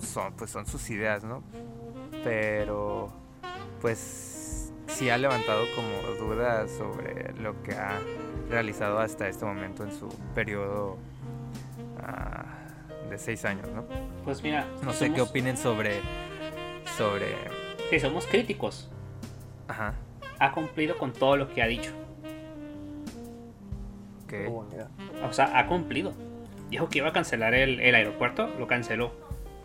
[0.00, 1.42] Son, pues son sus ideas, ¿no?
[2.24, 3.08] pero
[3.80, 8.00] pues sí ha levantado como dudas sobre lo que ha
[8.48, 10.96] realizado hasta este momento en su periodo
[12.02, 12.46] ah,
[13.10, 13.84] de seis años, ¿no?
[14.24, 16.00] Pues mira, No sé qué opinen sobre
[16.96, 17.26] sobre
[17.90, 18.90] Si somos críticos,
[19.68, 19.94] ajá,
[20.38, 21.90] ha cumplido con todo lo que ha dicho.
[24.26, 24.88] que ¿Cómo era?
[25.24, 26.14] O sea, ha cumplido.
[26.70, 29.12] Dijo que iba a cancelar el, el aeropuerto, lo canceló.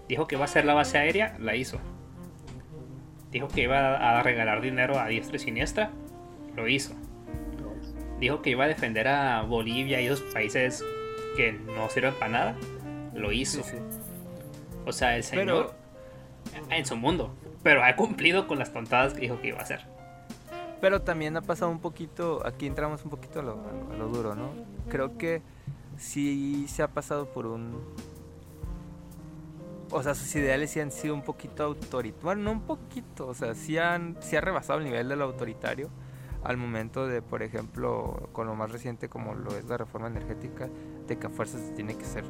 [0.08, 1.80] Dijo que iba a hacer la base aérea, la hizo.
[3.32, 5.92] Dijo que iba a regalar dinero a diestra y siniestra,
[6.56, 6.96] lo hizo.
[8.20, 10.84] Dijo que iba a defender a Bolivia y esos países
[11.38, 12.56] que no sirven para nada,
[13.14, 13.64] lo hizo.
[13.64, 13.78] sí, sí.
[14.86, 15.80] O sea, el Pero señor
[16.70, 17.36] en su mundo.
[17.64, 19.82] Pero ha cumplido con las tontadas que dijo que iba a hacer.
[20.82, 23.58] Pero también ha pasado un poquito, aquí entramos un poquito a lo,
[23.92, 24.52] a lo- duro, ¿no?
[24.90, 25.42] Creo que
[25.98, 27.78] sí se ha pasado por un...
[29.92, 32.22] O sea, sus ideales sí han sido un poquito autoritarios.
[32.24, 35.26] Bueno, no un poquito, o sea, sí, han, sí ha rebasado el nivel de lo
[35.26, 35.90] autoritario
[36.44, 40.70] al momento de, por ejemplo, con lo más reciente como lo es la reforma energética,
[41.08, 42.24] de que a fuerzas tiene que ser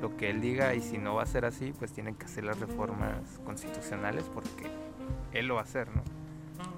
[0.00, 2.44] lo que él diga y si no va a ser así, pues tienen que hacer
[2.44, 4.70] las reformas constitucionales porque
[5.32, 6.02] él lo va a hacer, ¿no?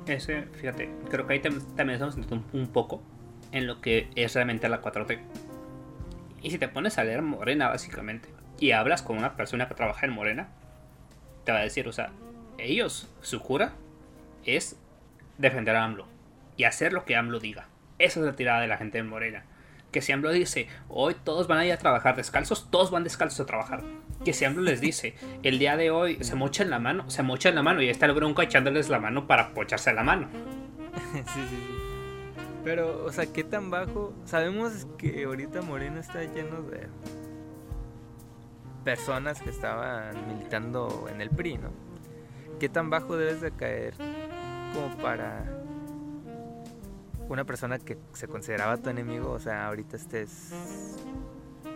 [0.07, 3.03] Ese, fíjate, creo que ahí tam- también estamos entrando un poco
[3.53, 5.19] en lo que es realmente la 4T.
[6.43, 10.07] Y si te pones a leer Morena, básicamente, y hablas con una persona que trabaja
[10.07, 10.49] en Morena,
[11.45, 12.11] te va a decir, o sea,
[12.59, 13.73] ellos, su cura
[14.45, 14.77] es
[15.37, 16.07] defender a AMLO
[16.57, 17.67] y hacer lo que AMLO diga.
[17.99, 19.45] Esa es la tirada de la gente en Morena.
[19.91, 23.41] Que si AMLO dice, hoy todos van a ir a trabajar descalzos, todos van descalzos
[23.41, 23.83] a trabajar.
[24.25, 27.55] Que si AMLO les dice, el día de hoy se mochan la mano, se mochan
[27.55, 30.29] la mano y ahí está el bronco echándoles la mano para pocharse la mano.
[31.15, 31.79] sí, sí, sí.
[32.65, 34.13] Pero, o sea, ¿qué tan bajo?
[34.25, 36.87] Sabemos que ahorita Moreno está lleno de
[38.85, 41.71] personas que estaban militando en el PRI, ¿no?
[42.59, 43.95] ¿Qué tan bajo debes de caer
[44.75, 45.58] como para
[47.29, 49.31] una persona que se consideraba tu enemigo?
[49.31, 50.53] O sea, ahorita estés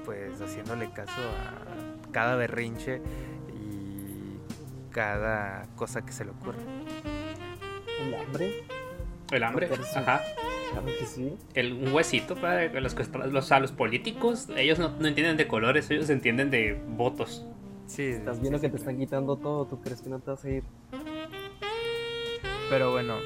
[0.04, 3.00] pues haciéndole caso a cada berrinche
[3.54, 4.38] y
[4.90, 6.58] cada cosa que se le ocurre.
[8.00, 8.64] El hambre.
[9.30, 10.20] El hambre, ajá.
[10.72, 11.36] Claro que sí.
[11.54, 15.46] El, un huesito para los, que- los, a los políticos, ellos no, no entienden de
[15.46, 17.46] colores, ellos entienden de votos.
[17.86, 18.90] Sí, Estás viendo sí, que te claro.
[18.90, 19.66] están quitando todo.
[19.66, 20.64] ¿Tú crees que no te vas a ir?
[22.70, 23.16] Pero bueno,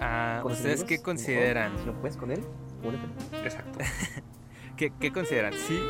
[0.00, 0.84] ah, ¿ustedes amigos?
[0.84, 1.78] qué Mejor, consideran?
[1.78, 2.44] Si no puedes con él,
[2.82, 3.06] únete.
[3.44, 3.78] Exacto.
[4.76, 5.52] ¿Qué, qué consideran?
[5.54, 5.80] ¿Sí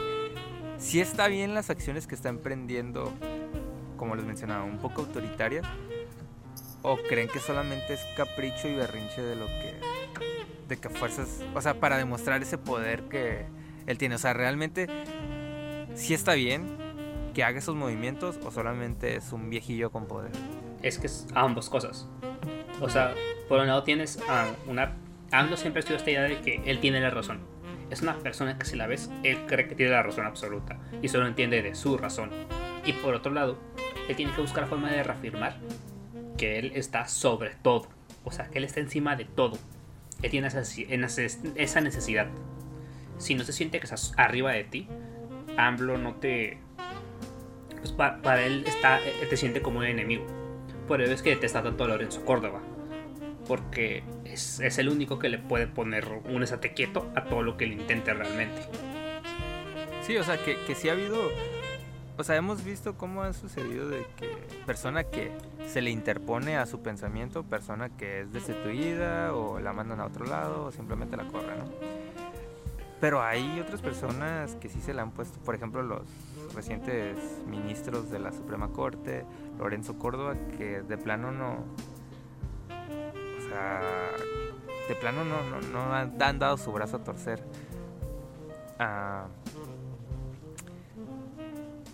[0.78, 3.12] si está bien las acciones que está emprendiendo,
[3.96, 5.66] como les mencionaba, un poco autoritarias,
[6.82, 9.80] o creen que solamente es capricho y berrinche de lo que,
[10.68, 13.46] de que fuerzas, o sea, para demostrar ese poder que
[13.86, 14.86] él tiene, o sea, realmente,
[15.94, 16.78] si está bien
[17.34, 20.30] que haga esos movimientos o solamente es un viejillo con poder.
[20.82, 22.08] Es que es ambas cosas.
[22.80, 23.14] O sea,
[23.48, 24.94] por un lado tienes a una...
[25.30, 27.40] AMLO siempre ha sido esta idea de que él tiene la razón.
[27.90, 31.08] Es una persona que si la ves, él cree que tiene la razón absoluta y
[31.08, 32.30] solo entiende de su razón.
[32.84, 33.58] Y por otro lado,
[34.08, 35.56] él tiene que buscar forma de reafirmar
[36.36, 37.88] que él está sobre todo.
[38.24, 39.58] O sea, que él está encima de todo.
[40.22, 42.26] Él tiene esa, necesidad.
[43.18, 44.88] Si no se siente que estás arriba de ti,
[45.56, 46.58] AMLO no te...
[47.78, 50.26] Pues para, él está, te siente como un enemigo.
[50.86, 52.60] Por eso es que detesta tanto a Lorenzo Córdoba.
[53.48, 57.56] Porque es, es, el único que le puede poner un estate quieto a todo lo
[57.56, 58.62] que él intente realmente.
[60.02, 61.30] Sí, o sea, que, que sí ha habido
[62.18, 64.26] o sea, hemos visto cómo ha sucedido de que
[64.66, 65.30] persona que
[65.68, 70.26] se le interpone a su pensamiento, persona que es destituida o la mandan a otro
[70.26, 71.64] lado o simplemente la corren, ¿no?
[73.00, 76.02] Pero hay otras personas que sí se le han puesto, por ejemplo, los
[76.56, 79.24] recientes ministros de la Suprema Corte,
[79.56, 81.64] Lorenzo Córdoba, que de plano no.
[83.48, 84.10] Sea,
[84.88, 87.42] de plano no, no, no han, dado su brazo a torcer.
[88.78, 89.26] Ah,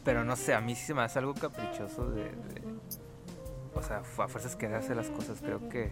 [0.05, 2.31] pero no sé, a mí sí se me hace algo caprichoso de,
[3.75, 5.91] o sea, a fuerzas que hace las cosas, creo que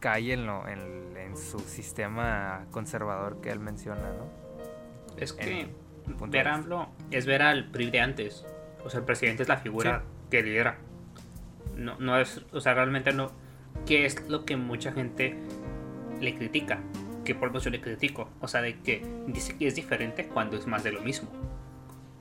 [0.00, 4.28] cae en, lo, en, su sistema conservador que él menciona, ¿no?
[5.16, 5.68] Es que
[6.26, 8.44] ver AMLO es ver al PRI de antes.
[8.84, 10.78] O sea, el presidente es la figura que lidera.
[11.76, 13.30] No, no es, o sea, realmente no.
[13.88, 15.34] ¿Qué es lo que mucha gente
[16.20, 16.78] le critica?
[17.24, 18.28] Que por eso yo le critico.
[18.42, 21.30] O sea, de que dice que es diferente cuando es más de lo mismo.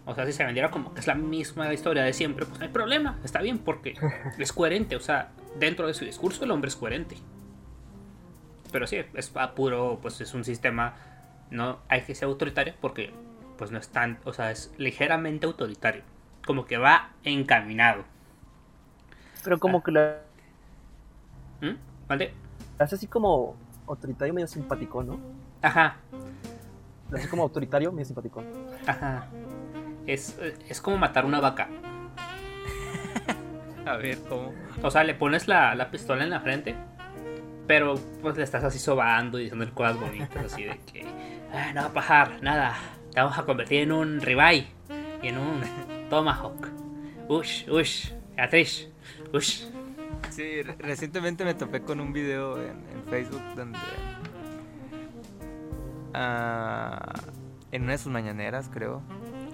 [0.06, 2.65] O sea, si se vendiera como que es la misma historia de siempre, pues no
[2.65, 3.95] hay problema, está bien, porque
[4.39, 4.95] es coherente.
[4.95, 7.17] O sea, dentro de su discurso el hombre es coherente.
[8.71, 10.95] Pero sí, es puro, pues es un sistema,
[11.51, 13.12] no hay que ser autoritario porque
[13.58, 16.03] pues no es tan, o sea, es ligeramente autoritario.
[16.45, 18.06] Como que va encaminado.
[19.43, 19.84] Pero como ah.
[19.84, 20.27] que lo...
[21.62, 21.76] ¿Mm?
[22.08, 22.34] ¿Vale?
[22.80, 23.56] Hace así como
[23.88, 25.20] autoritario medio simpático, ¿no?
[25.62, 25.98] Ajá.
[27.10, 28.43] Lo hace como autoritario medio simpático.
[28.86, 29.28] Ajá.
[30.06, 30.38] Es,
[30.82, 31.70] como matar una vaca.
[33.86, 34.54] A ver, ¿cómo?
[34.82, 36.76] O sea, le pones la, pistola en la frente,
[37.65, 41.06] pero pues le estás así sobando y diciendo cosas bonitas, así de que,
[41.54, 42.76] ah, no va a bajar, nada,
[43.13, 44.67] te vamos a convertir en un ribeye
[45.22, 45.62] y en un
[46.10, 46.67] tomahawk.
[47.30, 48.89] Ush, ush, Beatriz,
[49.34, 49.65] ush.
[50.38, 53.80] Sí, recientemente me topé con un video en, Facebook donde.
[56.13, 57.15] Ah,
[57.71, 59.02] en una de sus mañaneras, creo,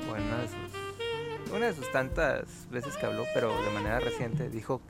[0.10, 4.82] una de sus, una de sus tantas veces que habló, pero de manera reciente, dijo,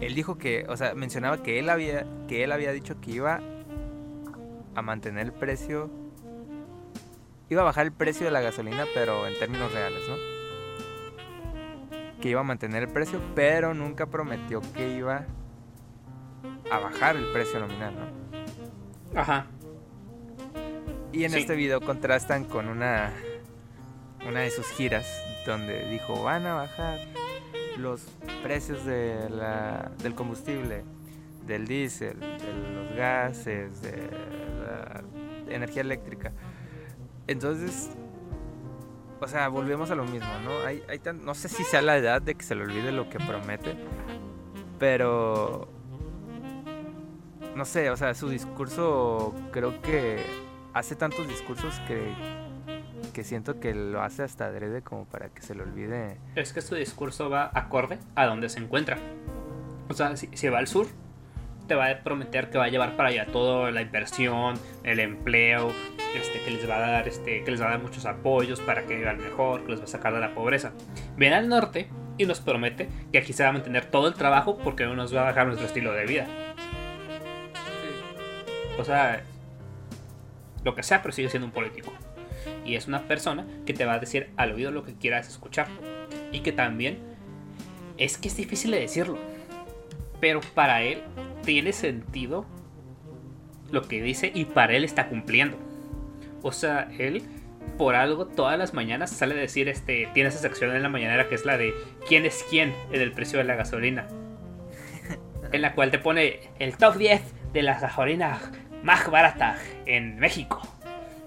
[0.00, 3.42] él dijo que, o sea, mencionaba que él había, que él había dicho que iba
[4.74, 5.90] a mantener el precio,
[7.50, 10.29] iba a bajar el precio de la gasolina, pero en términos reales, ¿no?
[12.20, 15.26] Que iba a mantener el precio, pero nunca prometió que iba
[16.70, 19.20] a bajar el precio nominal, ¿no?
[19.20, 19.46] Ajá.
[21.12, 23.12] Y en este video contrastan con una
[24.28, 25.06] una de sus giras
[25.46, 26.98] donde dijo van a bajar
[27.76, 28.02] los
[28.42, 30.84] precios de la, del combustible,
[31.46, 34.10] del diésel, de los gases, de
[34.60, 35.02] la
[35.48, 36.32] energía eléctrica.
[37.26, 37.90] Entonces,
[39.20, 40.60] o sea, volvemos a lo mismo, ¿no?
[40.66, 43.18] Hay, hay no sé si sea la edad de que se le olvide lo que
[43.18, 43.76] promete,
[44.78, 45.68] pero
[47.54, 50.24] no sé, o sea, su discurso creo que
[50.72, 52.14] hace tantos discursos que
[53.12, 56.18] que siento que lo hace hasta adrede como para que se le olvide.
[56.36, 58.98] Es que su discurso va acorde a donde se encuentra.
[59.88, 60.86] O sea, si, va al sur,
[61.70, 65.72] te va a prometer que va a llevar para allá toda la inversión, el empleo,
[66.16, 68.82] este, que les va a dar, este, que les va a dar muchos apoyos para
[68.82, 70.72] que vivan mejor, que les va a sacar de la pobreza.
[71.16, 74.58] Viene al norte y nos promete que aquí se va a mantener todo el trabajo
[74.58, 76.26] porque no nos va a bajar nuestro estilo de vida.
[78.76, 79.22] O sea,
[80.64, 81.92] lo que sea, pero sigue siendo un político
[82.64, 85.68] y es una persona que te va a decir al oído lo que quieras escuchar.
[86.32, 86.98] Y que también
[87.96, 89.20] es que es difícil de decirlo,
[90.20, 91.02] pero para él
[91.44, 92.46] tiene sentido
[93.70, 95.56] lo que dice y para él está cumpliendo.
[96.42, 97.22] O sea, él
[97.76, 101.28] por algo todas las mañanas sale a decir, este, tiene esa sección en la mañanera
[101.28, 101.74] que es la de
[102.06, 104.08] quién es quién en el precio de la gasolina.
[105.52, 108.50] en la cual te pone el top 10 de las gasolinas
[108.82, 110.62] más baratas en México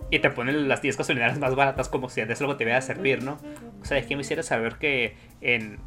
[0.09, 2.81] y te ponen las 10 gasolineras más baratas como si antes luego te iba a
[2.81, 3.39] servir, ¿no?
[3.81, 5.79] O sea, es que me hiciera saber que en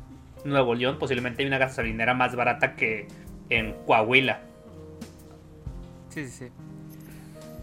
[0.44, 3.08] Nuevo León posiblemente hay una gasolinera más barata que
[3.48, 4.40] en Coahuila.
[6.10, 6.52] Sí, sí, sí.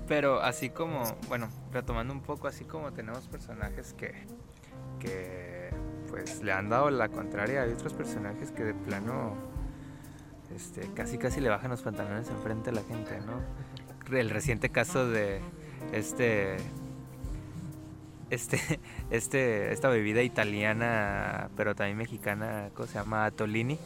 [0.07, 4.13] Pero así como, bueno, retomando un poco, así como tenemos personajes que,
[4.99, 5.69] que
[6.09, 9.36] pues le han dado la contraria, hay otros personajes que de plano
[10.55, 13.41] este, casi casi le bajan los pantalones enfrente a la gente, ¿no?
[14.15, 15.41] El reciente caso de
[15.93, 16.57] este
[18.33, 18.59] este
[19.11, 23.79] este esta bebida italiana pero también mexicana ¿cómo se llama Tolini.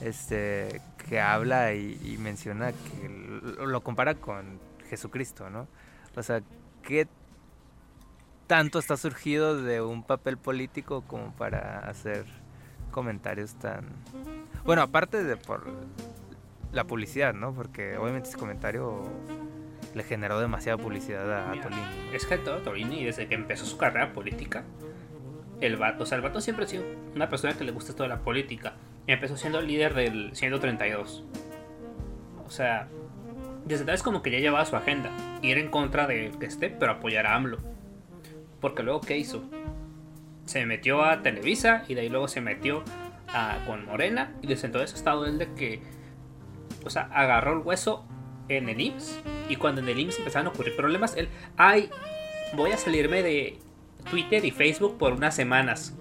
[0.00, 3.08] Este que habla y, menciona que
[3.58, 5.66] lo, compara con Jesucristo no
[6.16, 6.42] o sea
[6.82, 7.06] qué
[8.46, 12.24] tanto está surgido de un papel político como para hacer
[12.90, 13.86] comentarios tan
[14.64, 15.66] bueno aparte de por
[16.72, 19.02] la publicidad no porque obviamente ese comentario
[19.94, 21.82] le generó demasiada publicidad a, Tolini.
[22.12, 24.64] Es que todo Tolini, desde que empezó su carrera política,
[25.60, 28.08] el vato, o sea, el vato siempre ha sido una persona que le gusta toda
[28.08, 28.74] la política.
[29.06, 31.24] Empezó siendo líder del 132.
[32.46, 32.88] O sea,
[33.64, 35.10] desde entonces como que ya llevaba su agenda.
[35.42, 37.58] Ir en contra de que esté, pero apoyar a AMLO.
[38.60, 39.44] Porque luego, ¿qué hizo?
[40.44, 42.82] Se metió a Televisa y de ahí luego se metió
[43.28, 44.32] a, con Morena.
[44.42, 45.82] Y desde entonces ha estado él de que,
[46.84, 48.06] o sea, agarró el hueso
[48.58, 49.20] en el IMSS.
[49.48, 51.90] Y cuando en el IMSS empezaron a ocurrir problemas, él, ay,
[52.54, 53.58] voy a salirme de
[54.10, 55.96] Twitter y Facebook por unas semanas.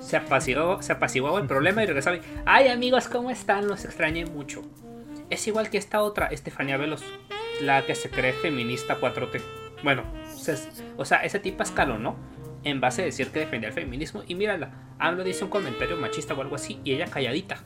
[0.00, 2.18] Se apaciguaba, se apaciguaba el problema y regresaba.
[2.46, 3.66] Ay, amigos, ¿cómo están?
[3.66, 4.62] Los extrañé mucho.
[5.30, 7.04] Es igual que esta otra, Estefania Velos,
[7.60, 9.40] la que se cree feminista 4T.
[9.82, 10.04] Bueno,
[10.96, 12.16] o sea, ese tipo escalonó
[12.64, 14.22] en base a decir que defendía el feminismo.
[14.26, 17.62] Y mírala, hablo dice un comentario machista o algo así, y ella calladita.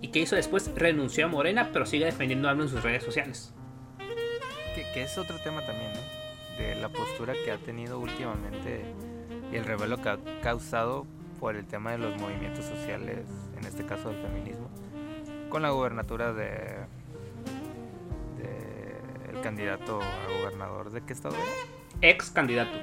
[0.00, 0.70] ¿Y qué hizo después?
[0.74, 3.52] Renunció a Morena, pero sigue defendiendo a AMLO en sus redes sociales.
[4.94, 6.58] Que, es otro tema también, ¿no?
[6.58, 8.84] De la postura que ha tenido últimamente
[9.52, 11.06] y el revuelo que ha causado
[11.40, 14.68] por el tema de los movimientos sociales, en este caso del feminismo,
[15.48, 16.76] con la gubernatura de,
[18.38, 22.08] de el candidato a gobernador de qué estado era?
[22.08, 22.78] Ex candidato.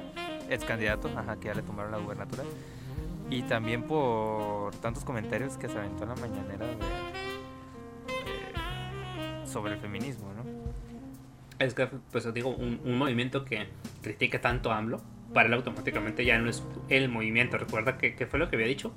[0.48, 2.44] Ex candidato, ajá, que ya le tomaron la gubernatura.
[3.30, 6.66] Y también por tantos comentarios que se aventó en la mañanera
[9.56, 10.44] sobre el feminismo, ¿no?
[11.58, 13.68] Es que, pues digo, un, movimiento que
[14.02, 15.00] critica tanto a AMLO,
[15.32, 17.56] para él automáticamente ya no es el movimiento.
[17.56, 18.92] Recuerda que, que, fue lo que había dicho,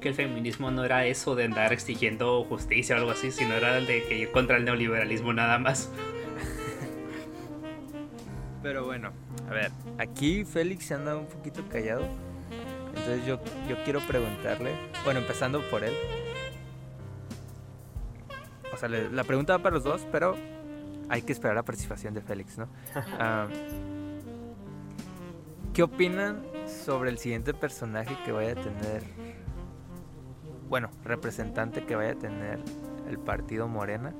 [0.00, 3.76] que el feminismo no era eso de andar exigiendo justicia o algo así, sino era
[3.76, 5.90] el de que ir contra el neoliberalismo nada más.
[8.62, 9.10] Pero bueno,
[9.48, 12.06] a ver, aquí Félix se anda un poquito callado
[12.98, 14.72] entonces yo, yo quiero preguntarle,
[15.04, 15.94] bueno, empezando por él.
[18.78, 20.36] O sea, la pregunta va para los dos, pero
[21.08, 22.68] hay que esperar la participación de Félix, ¿no?
[23.18, 23.48] Ah,
[25.74, 26.44] ¿Qué opinan
[26.86, 29.02] sobre el siguiente personaje que vaya a tener,
[30.68, 32.60] bueno, representante que vaya a tener
[33.08, 34.14] el partido Morena?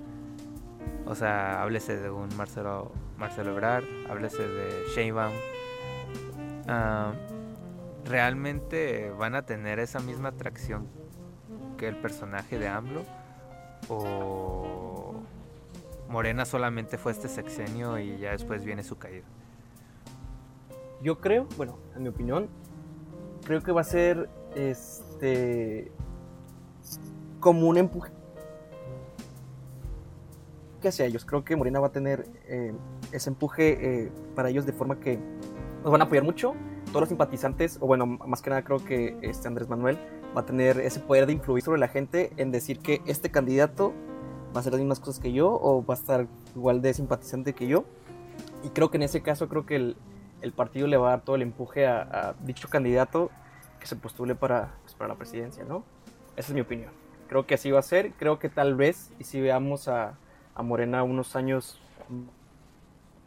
[1.06, 5.34] O sea, háblese de un Marcelo, Marcelo Ebrard, háblese de Sheinbaum.
[6.64, 10.88] Uh, ¿realmente van a tener esa misma atracción
[11.76, 13.17] que el personaje de AMLO?
[13.88, 15.14] ¿O
[16.08, 19.24] Morena solamente fue este sexenio y ya después viene su caída?
[21.02, 22.48] Yo creo, bueno, en mi opinión,
[23.44, 25.92] creo que va a ser este
[27.40, 28.12] como un empuje
[30.86, 31.24] hacia ellos.
[31.24, 32.72] Creo que Morena va a tener eh,
[33.12, 35.18] ese empuje eh, para ellos de forma que
[35.82, 36.54] nos van a apoyar mucho
[36.86, 39.98] todos los simpatizantes, o bueno, más que nada creo que este Andrés Manuel
[40.36, 43.92] va a tener ese poder de influir sobre la gente en decir que este candidato
[44.52, 47.54] va a hacer las mismas cosas que yo o va a estar igual de simpatizante
[47.54, 47.84] que yo.
[48.62, 49.96] Y creo que en ese caso creo que el,
[50.42, 53.30] el partido le va a dar todo el empuje a, dicho candidato
[53.80, 55.84] que se postule para, pues, para la presidencia, ¿no?
[56.36, 56.92] Esa es mi opinión.
[57.28, 58.12] Creo que así va a ser.
[58.12, 60.18] Creo que tal vez, y si veamos a,
[60.54, 61.80] a Morena unos años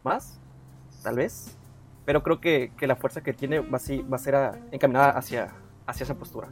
[0.04, 0.40] más,
[1.04, 1.58] tal vez,
[2.06, 4.36] pero creo que, que la fuerza que tiene va, a, va a ser
[4.72, 5.54] encaminada hacia,
[5.86, 6.50] hacia esa postura,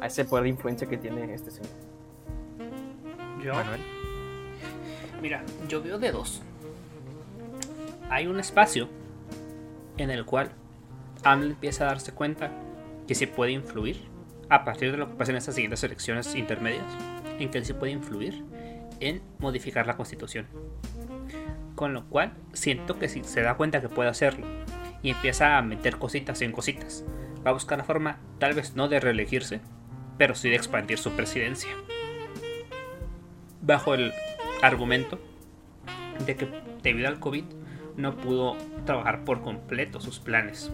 [0.00, 1.70] a ese poder de influencia que tiene este señor.
[3.42, 3.80] Yo, Manuel.
[5.20, 6.42] Mira, yo veo de dos.
[8.08, 8.88] Hay un espacio
[9.96, 10.50] en el cual
[11.22, 12.50] AMLO empieza a darse cuenta
[13.06, 14.08] que se puede influir
[14.48, 16.84] a partir de lo que pasa en estas siguientes elecciones intermedias,
[17.38, 18.44] en que él se puede influir
[18.98, 20.46] en modificar la constitución.
[21.74, 24.46] Con lo cual, siento que si se da cuenta que puede hacerlo
[25.02, 27.04] y empieza a meter cositas en cositas,
[27.46, 29.60] va a buscar la forma, tal vez no de reelegirse,
[30.20, 31.70] pero sí de expandir su presidencia.
[33.62, 34.12] Bajo el
[34.60, 35.18] argumento
[36.26, 36.46] de que
[36.82, 37.44] debido al COVID
[37.96, 38.54] no pudo
[38.84, 40.70] trabajar por completo sus planes.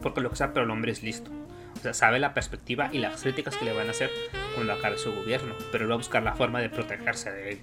[0.00, 1.30] Porque lo que sea, pero el hombre es listo.
[1.76, 4.10] O sea, sabe la perspectiva y las críticas que le van a hacer
[4.54, 7.60] cuando acabe su gobierno, pero él va a buscar la forma de protegerse de él.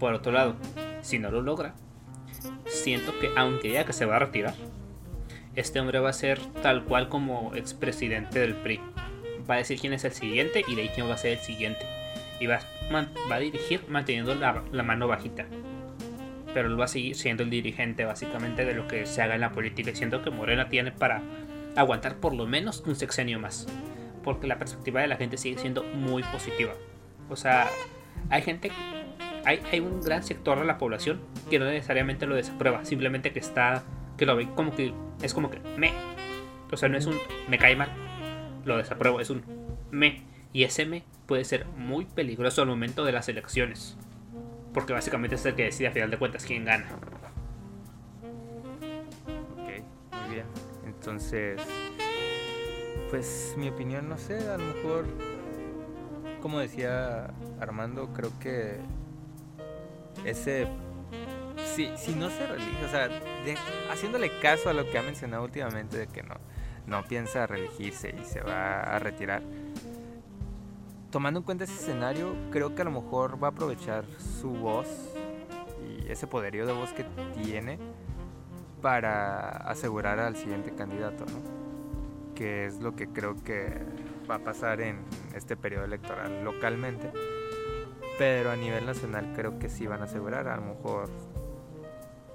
[0.00, 0.56] Por otro lado,
[1.02, 1.74] si no lo logra,
[2.64, 4.54] siento que aunque ya que se va a retirar,
[5.54, 8.80] este hombre va a ser tal cual como expresidente del PRI.
[9.48, 11.38] Va a decir quién es el siguiente y de ahí quién va a ser el
[11.38, 11.86] siguiente.
[12.40, 12.60] Y va,
[12.92, 15.46] va a dirigir manteniendo la, la mano bajita
[16.54, 19.42] pero él va a seguir siendo el dirigente básicamente de lo que se haga en
[19.42, 19.90] la política.
[19.90, 21.22] Y siento que Morena tiene para
[21.76, 23.66] aguantar por lo menos un sexenio más.
[24.24, 26.72] Porque la perspectiva de la gente sigue siendo muy positiva.
[27.28, 27.68] O sea,
[28.30, 28.72] hay gente,
[29.44, 31.20] hay, hay un gran sector de la población
[31.50, 33.84] que no necesariamente lo desaprueba, simplemente que está,
[34.16, 34.92] que lo ve como que,
[35.22, 35.92] es como que me.
[36.70, 37.16] O sea, no es un
[37.48, 37.90] me cae mal,
[38.64, 39.42] lo desapruebo, es un
[39.90, 40.22] me.
[40.52, 43.96] Y ese me puede ser muy peligroso al momento de las elecciones.
[44.72, 46.88] Porque básicamente es el que decide a final de cuentas quién gana.
[49.52, 49.82] Ok,
[50.12, 50.46] muy bien.
[50.84, 51.60] Entonces,
[53.10, 55.06] pues mi opinión, no sé, a lo mejor,
[56.40, 57.30] como decía
[57.60, 58.78] Armando, creo que
[60.24, 60.66] ese,
[61.74, 63.08] si, no se relige, o sea,
[63.90, 66.34] haciéndole caso a lo que ha mencionado últimamente de que no,
[66.88, 69.42] no piensa reelegirse y se va a retirar,
[71.10, 74.04] tomando en cuenta ese escenario, creo que a lo mejor va a aprovechar
[74.40, 74.88] su voz
[75.86, 77.04] y ese poderío de voz que
[77.42, 77.78] tiene
[78.80, 82.34] para asegurar al siguiente candidato, ¿no?
[82.34, 83.82] Que es lo que creo que
[84.30, 85.00] va a pasar en
[85.34, 87.10] este periodo electoral localmente.
[88.18, 91.08] Pero a nivel nacional creo que sí van a asegurar, a lo mejor,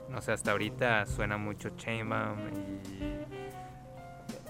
[0.09, 2.39] no sé, hasta ahorita suena mucho Chainbaum
[2.99, 3.22] y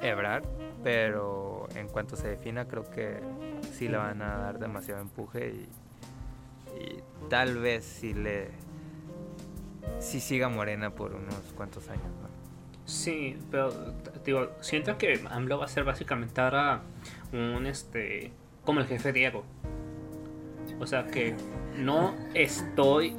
[0.04, 0.43] Ebrard,
[0.84, 3.20] pero en cuanto se defina creo que
[3.72, 5.70] sí le van a dar demasiado empuje y,
[6.80, 8.49] y tal vez sí le
[9.99, 12.34] sí siga Morena por unos cuantos años, ¿no?
[12.86, 13.72] Sí, pero
[14.26, 16.82] digo, siento que AMLO va a ser básicamente ahora
[17.32, 18.32] un este
[18.66, 19.43] como el jefe Diego.
[20.80, 21.36] O sea que
[21.78, 23.16] no estoy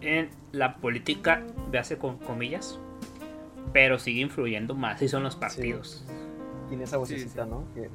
[0.00, 2.78] en la política, véase con comillas,
[3.72, 6.06] pero sigue influyendo más y son los partidos.
[6.68, 7.64] Tiene esa vocecita, ¿no?
[7.74, 7.88] Que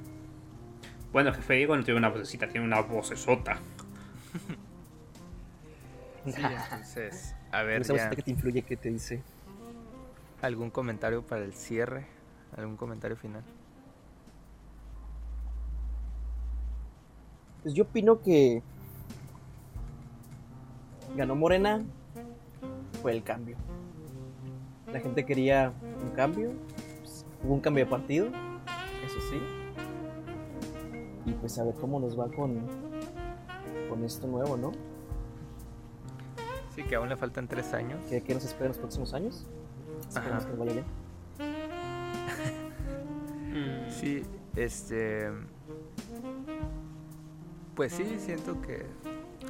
[1.11, 3.59] Bueno, el jefe Diego no tiene una vocecita, tiene una vocesota.
[6.26, 9.21] Sí, entonces, a ver, esa ya, vocecita que te influye, que te dice.
[10.41, 12.05] algún comentario para el cierre,
[12.57, 13.43] algún comentario final.
[17.61, 18.61] Pues yo opino que
[21.15, 21.82] ganó Morena
[23.01, 23.55] fue el cambio.
[24.91, 25.71] La gente quería
[26.03, 26.51] un cambio,
[26.99, 28.28] pues, hubo un cambio de partido,
[29.18, 29.39] eso sí.
[31.26, 32.68] Y pues a ver cómo nos va con,
[33.89, 34.72] con esto nuevo, ¿no?
[36.76, 37.99] Sí, que aún le faltan tres años.
[38.09, 39.45] ¿Qué, qué nos espera en los próximos años?
[40.09, 40.51] Esperemos Ajá.
[40.51, 40.86] que nos vaya bien.
[43.89, 44.24] Sí,
[44.55, 45.30] este.
[47.76, 48.88] Pues sí, siento que.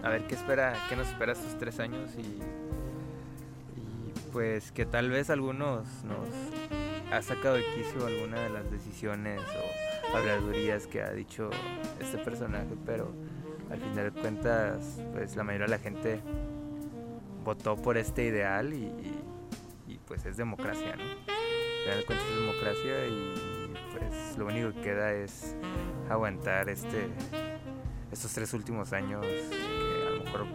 [0.03, 2.21] A ver qué espera, qué nos espera estos tres años y.
[3.79, 6.27] Y pues que tal vez algunos nos
[7.13, 11.51] ha sacado de quicio alguna de las decisiones o habladurías que ha dicho
[11.99, 13.13] este personaje, pero
[13.69, 16.21] al final de cuentas, pues la mayoría de la gente
[17.43, 19.19] votó por este ideal y,
[20.07, 21.03] pues es democracia, ¿no?
[21.03, 25.55] Al final de cuentas es democracia y pues lo único que queda es
[26.09, 27.09] aguantar este
[28.11, 30.45] estos tres últimos años que a lo mejor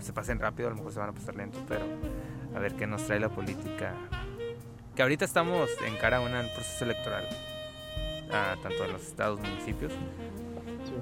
[0.00, 1.84] se pasen rápido, a lo mejor se van a pasar lento, pero
[2.54, 3.94] a ver qué nos trae la política.
[4.94, 7.26] Que ahorita estamos en cara a un proceso electoral,
[8.30, 10.94] ah, tanto en los estados, municipios, Sí.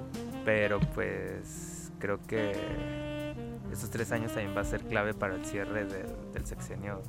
[0.45, 2.53] pero pues creo que
[3.71, 7.01] estos tres años también va a ser clave para el cierre del, del sexenio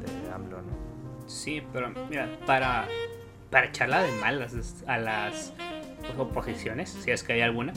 [0.00, 0.86] de AMLO, ¿no?
[1.26, 2.86] Sí, pero mira, para,
[3.50, 4.46] para echarla de mal
[4.86, 5.52] a las,
[6.16, 7.72] oposiciones, si es que hay alguna,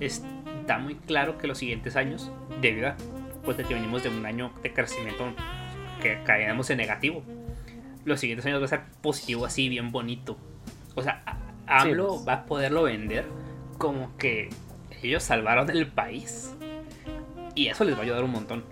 [0.00, 2.30] está muy claro que los siguientes años,
[2.60, 2.96] debido a
[3.44, 5.32] pues, de que venimos de un año de crecimiento
[6.02, 7.22] que caemos en negativo,
[8.06, 10.38] los siguientes años va a ser positivo así, bien bonito.
[10.94, 12.28] O sea, a- Sí, AMLO pues.
[12.28, 13.26] va a poderlo vender
[13.76, 14.48] como que
[15.02, 16.54] ellos salvaron el país.
[17.54, 18.64] Y eso les va a ayudar un montón.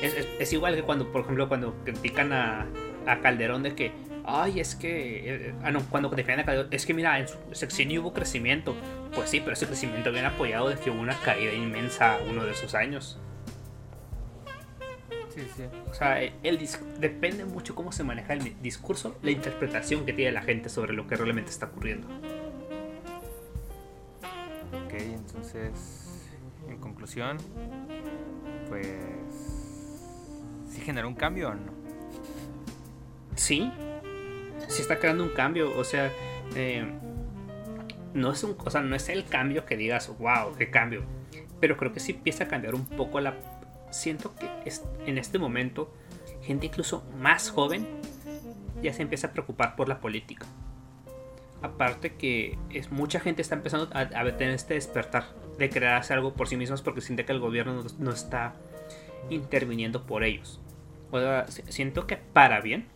[0.00, 2.66] Es, es- es igual que cuando, por ejemplo, cuando critican a,
[3.06, 3.92] a Calderón de que,
[4.24, 7.36] ay, es que, eh, ah, no, cuando defienden a Calderón, es que mira, en su
[7.52, 8.74] sexenio hubo crecimiento.
[9.14, 12.52] Pues sí, pero ese crecimiento viene apoyado de que hubo una caída inmensa uno de
[12.52, 13.18] esos años.
[15.34, 15.62] Sí, sí.
[15.90, 16.68] O sea, el, el
[16.98, 21.06] depende mucho cómo se maneja el discurso, la interpretación que tiene la gente sobre lo
[21.06, 22.06] que realmente está ocurriendo.
[24.84, 26.28] Ok, entonces,
[26.68, 27.38] en conclusión,
[28.68, 28.86] pues
[30.68, 31.72] ¿sí generó un cambio o no?
[33.34, 33.72] Sí,
[34.68, 36.10] sí está creando un cambio, o sea,
[36.54, 36.84] eh,
[38.12, 41.04] no es un, o sea, no es el cambio que digas, wow, qué cambio,
[41.58, 43.34] pero creo que sí empieza a cambiar un poco la,
[43.92, 45.92] siento que es, en este momento
[46.42, 47.86] gente incluso más joven
[48.82, 50.46] ya se empieza a preocupar por la política.
[51.62, 55.26] Aparte que es mucha gente está empezando a, a tener este despertar
[55.58, 58.54] de hacer algo por sí mismos porque siente que el gobierno no, no está
[59.30, 60.60] interviniendo por ellos.
[61.12, 62.86] O sea, siento que para bien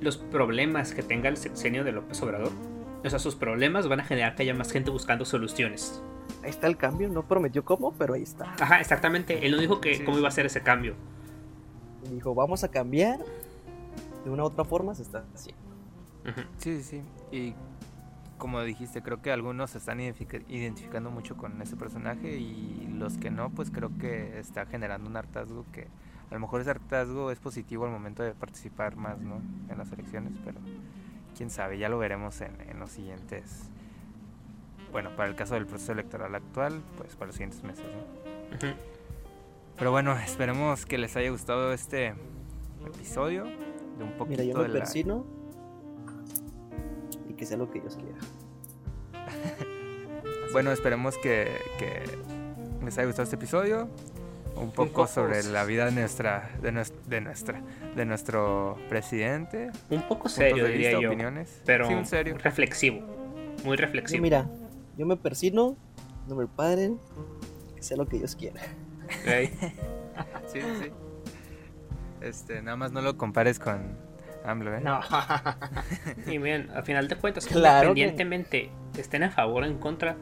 [0.00, 2.52] los problemas que tenga el sexenio de López Obrador,
[3.04, 6.02] o sea, sus problemas van a generar que haya más gente buscando soluciones.
[6.44, 8.52] Ahí está el cambio, no prometió cómo, pero ahí está.
[8.60, 9.46] Ajá, exactamente.
[9.46, 10.94] Él no dijo que Sí, cómo iba a ser ese cambio.
[12.12, 13.18] Dijo, vamos a cambiar.
[14.24, 15.62] De una u otra forma se está haciendo.
[16.58, 17.02] Sí, sí, sí.
[17.36, 17.54] Y
[18.38, 23.16] como dijiste, creo que algunos se están identifica- identificando mucho con ese personaje y los
[23.18, 25.88] que no, pues creo que está generando un hartazgo que
[26.30, 29.40] a lo mejor ese hartazgo es positivo al momento de participar más, ¿no?
[29.70, 30.58] En las elecciones, pero
[31.36, 33.70] quién sabe, ya lo veremos en, en los siguientes...
[34.94, 38.68] Bueno, para el caso del proceso electoral actual, pues para los siguientes meses, ¿no?
[38.68, 38.76] Ujú.
[39.76, 42.14] Pero bueno, esperemos que les haya gustado este
[42.86, 43.44] episodio
[43.98, 44.78] de un poquito Mira, yo me de la...
[44.78, 45.26] persino.
[47.28, 48.18] Y que sea lo que Dios quiera.
[50.52, 51.48] Bueno, esperemos que,
[51.80, 52.04] que
[52.84, 53.88] les haya gustado este episodio.
[54.54, 57.60] Un poco, poco sobre la vida de nuestra, de, nues- de nuestra,
[57.96, 59.72] de nuestro presidente.
[59.90, 61.08] Un poco serio, de diría vista, yo.
[61.08, 61.60] opiniones.
[61.66, 62.38] Pero sí, un serio.
[62.38, 63.00] reflexivo.
[63.64, 64.22] Muy Yo, reflexivo.
[64.22, 64.46] mira,
[64.96, 65.76] yo me persino.
[66.28, 66.98] No me padren.
[67.76, 68.60] Que sea lo que Dios quiera.
[69.26, 69.48] Ey,
[70.46, 70.90] Sí, sí.
[72.20, 73.96] Este, nada más no lo compares con
[74.44, 74.80] AMLO, ¿eh?
[74.80, 75.00] No.
[76.26, 80.16] Y miren, a final de cuentas, Claro que- independientemente estén a favor o en contra,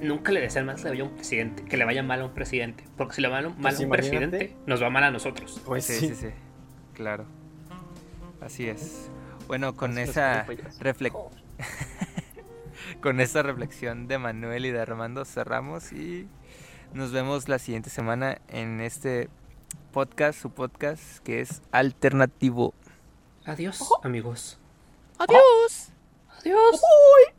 [0.00, 2.24] nunca le deseen mal que le vaya a un presidente, que le vaya mal a
[2.26, 2.84] un presidente.
[2.96, 5.60] Porque si le va mal a un Pues presidente, nos va mal a nosotros.
[5.64, 6.28] Pues sí, sí, sí.
[6.94, 7.24] Claro.
[8.40, 9.10] Así es.
[9.48, 10.46] Bueno, con Así es, esa
[10.80, 11.24] reflexión.
[13.00, 16.28] con esta reflexión de Manuel y de Armando cerramos y
[16.92, 19.28] nos vemos la siguiente semana en este
[19.92, 22.74] podcast, su podcast que es alternativo.
[23.44, 24.58] Adiós, amigos.
[25.18, 25.92] Adiós.
[26.40, 26.74] Adiós.
[26.74, 27.37] Uy.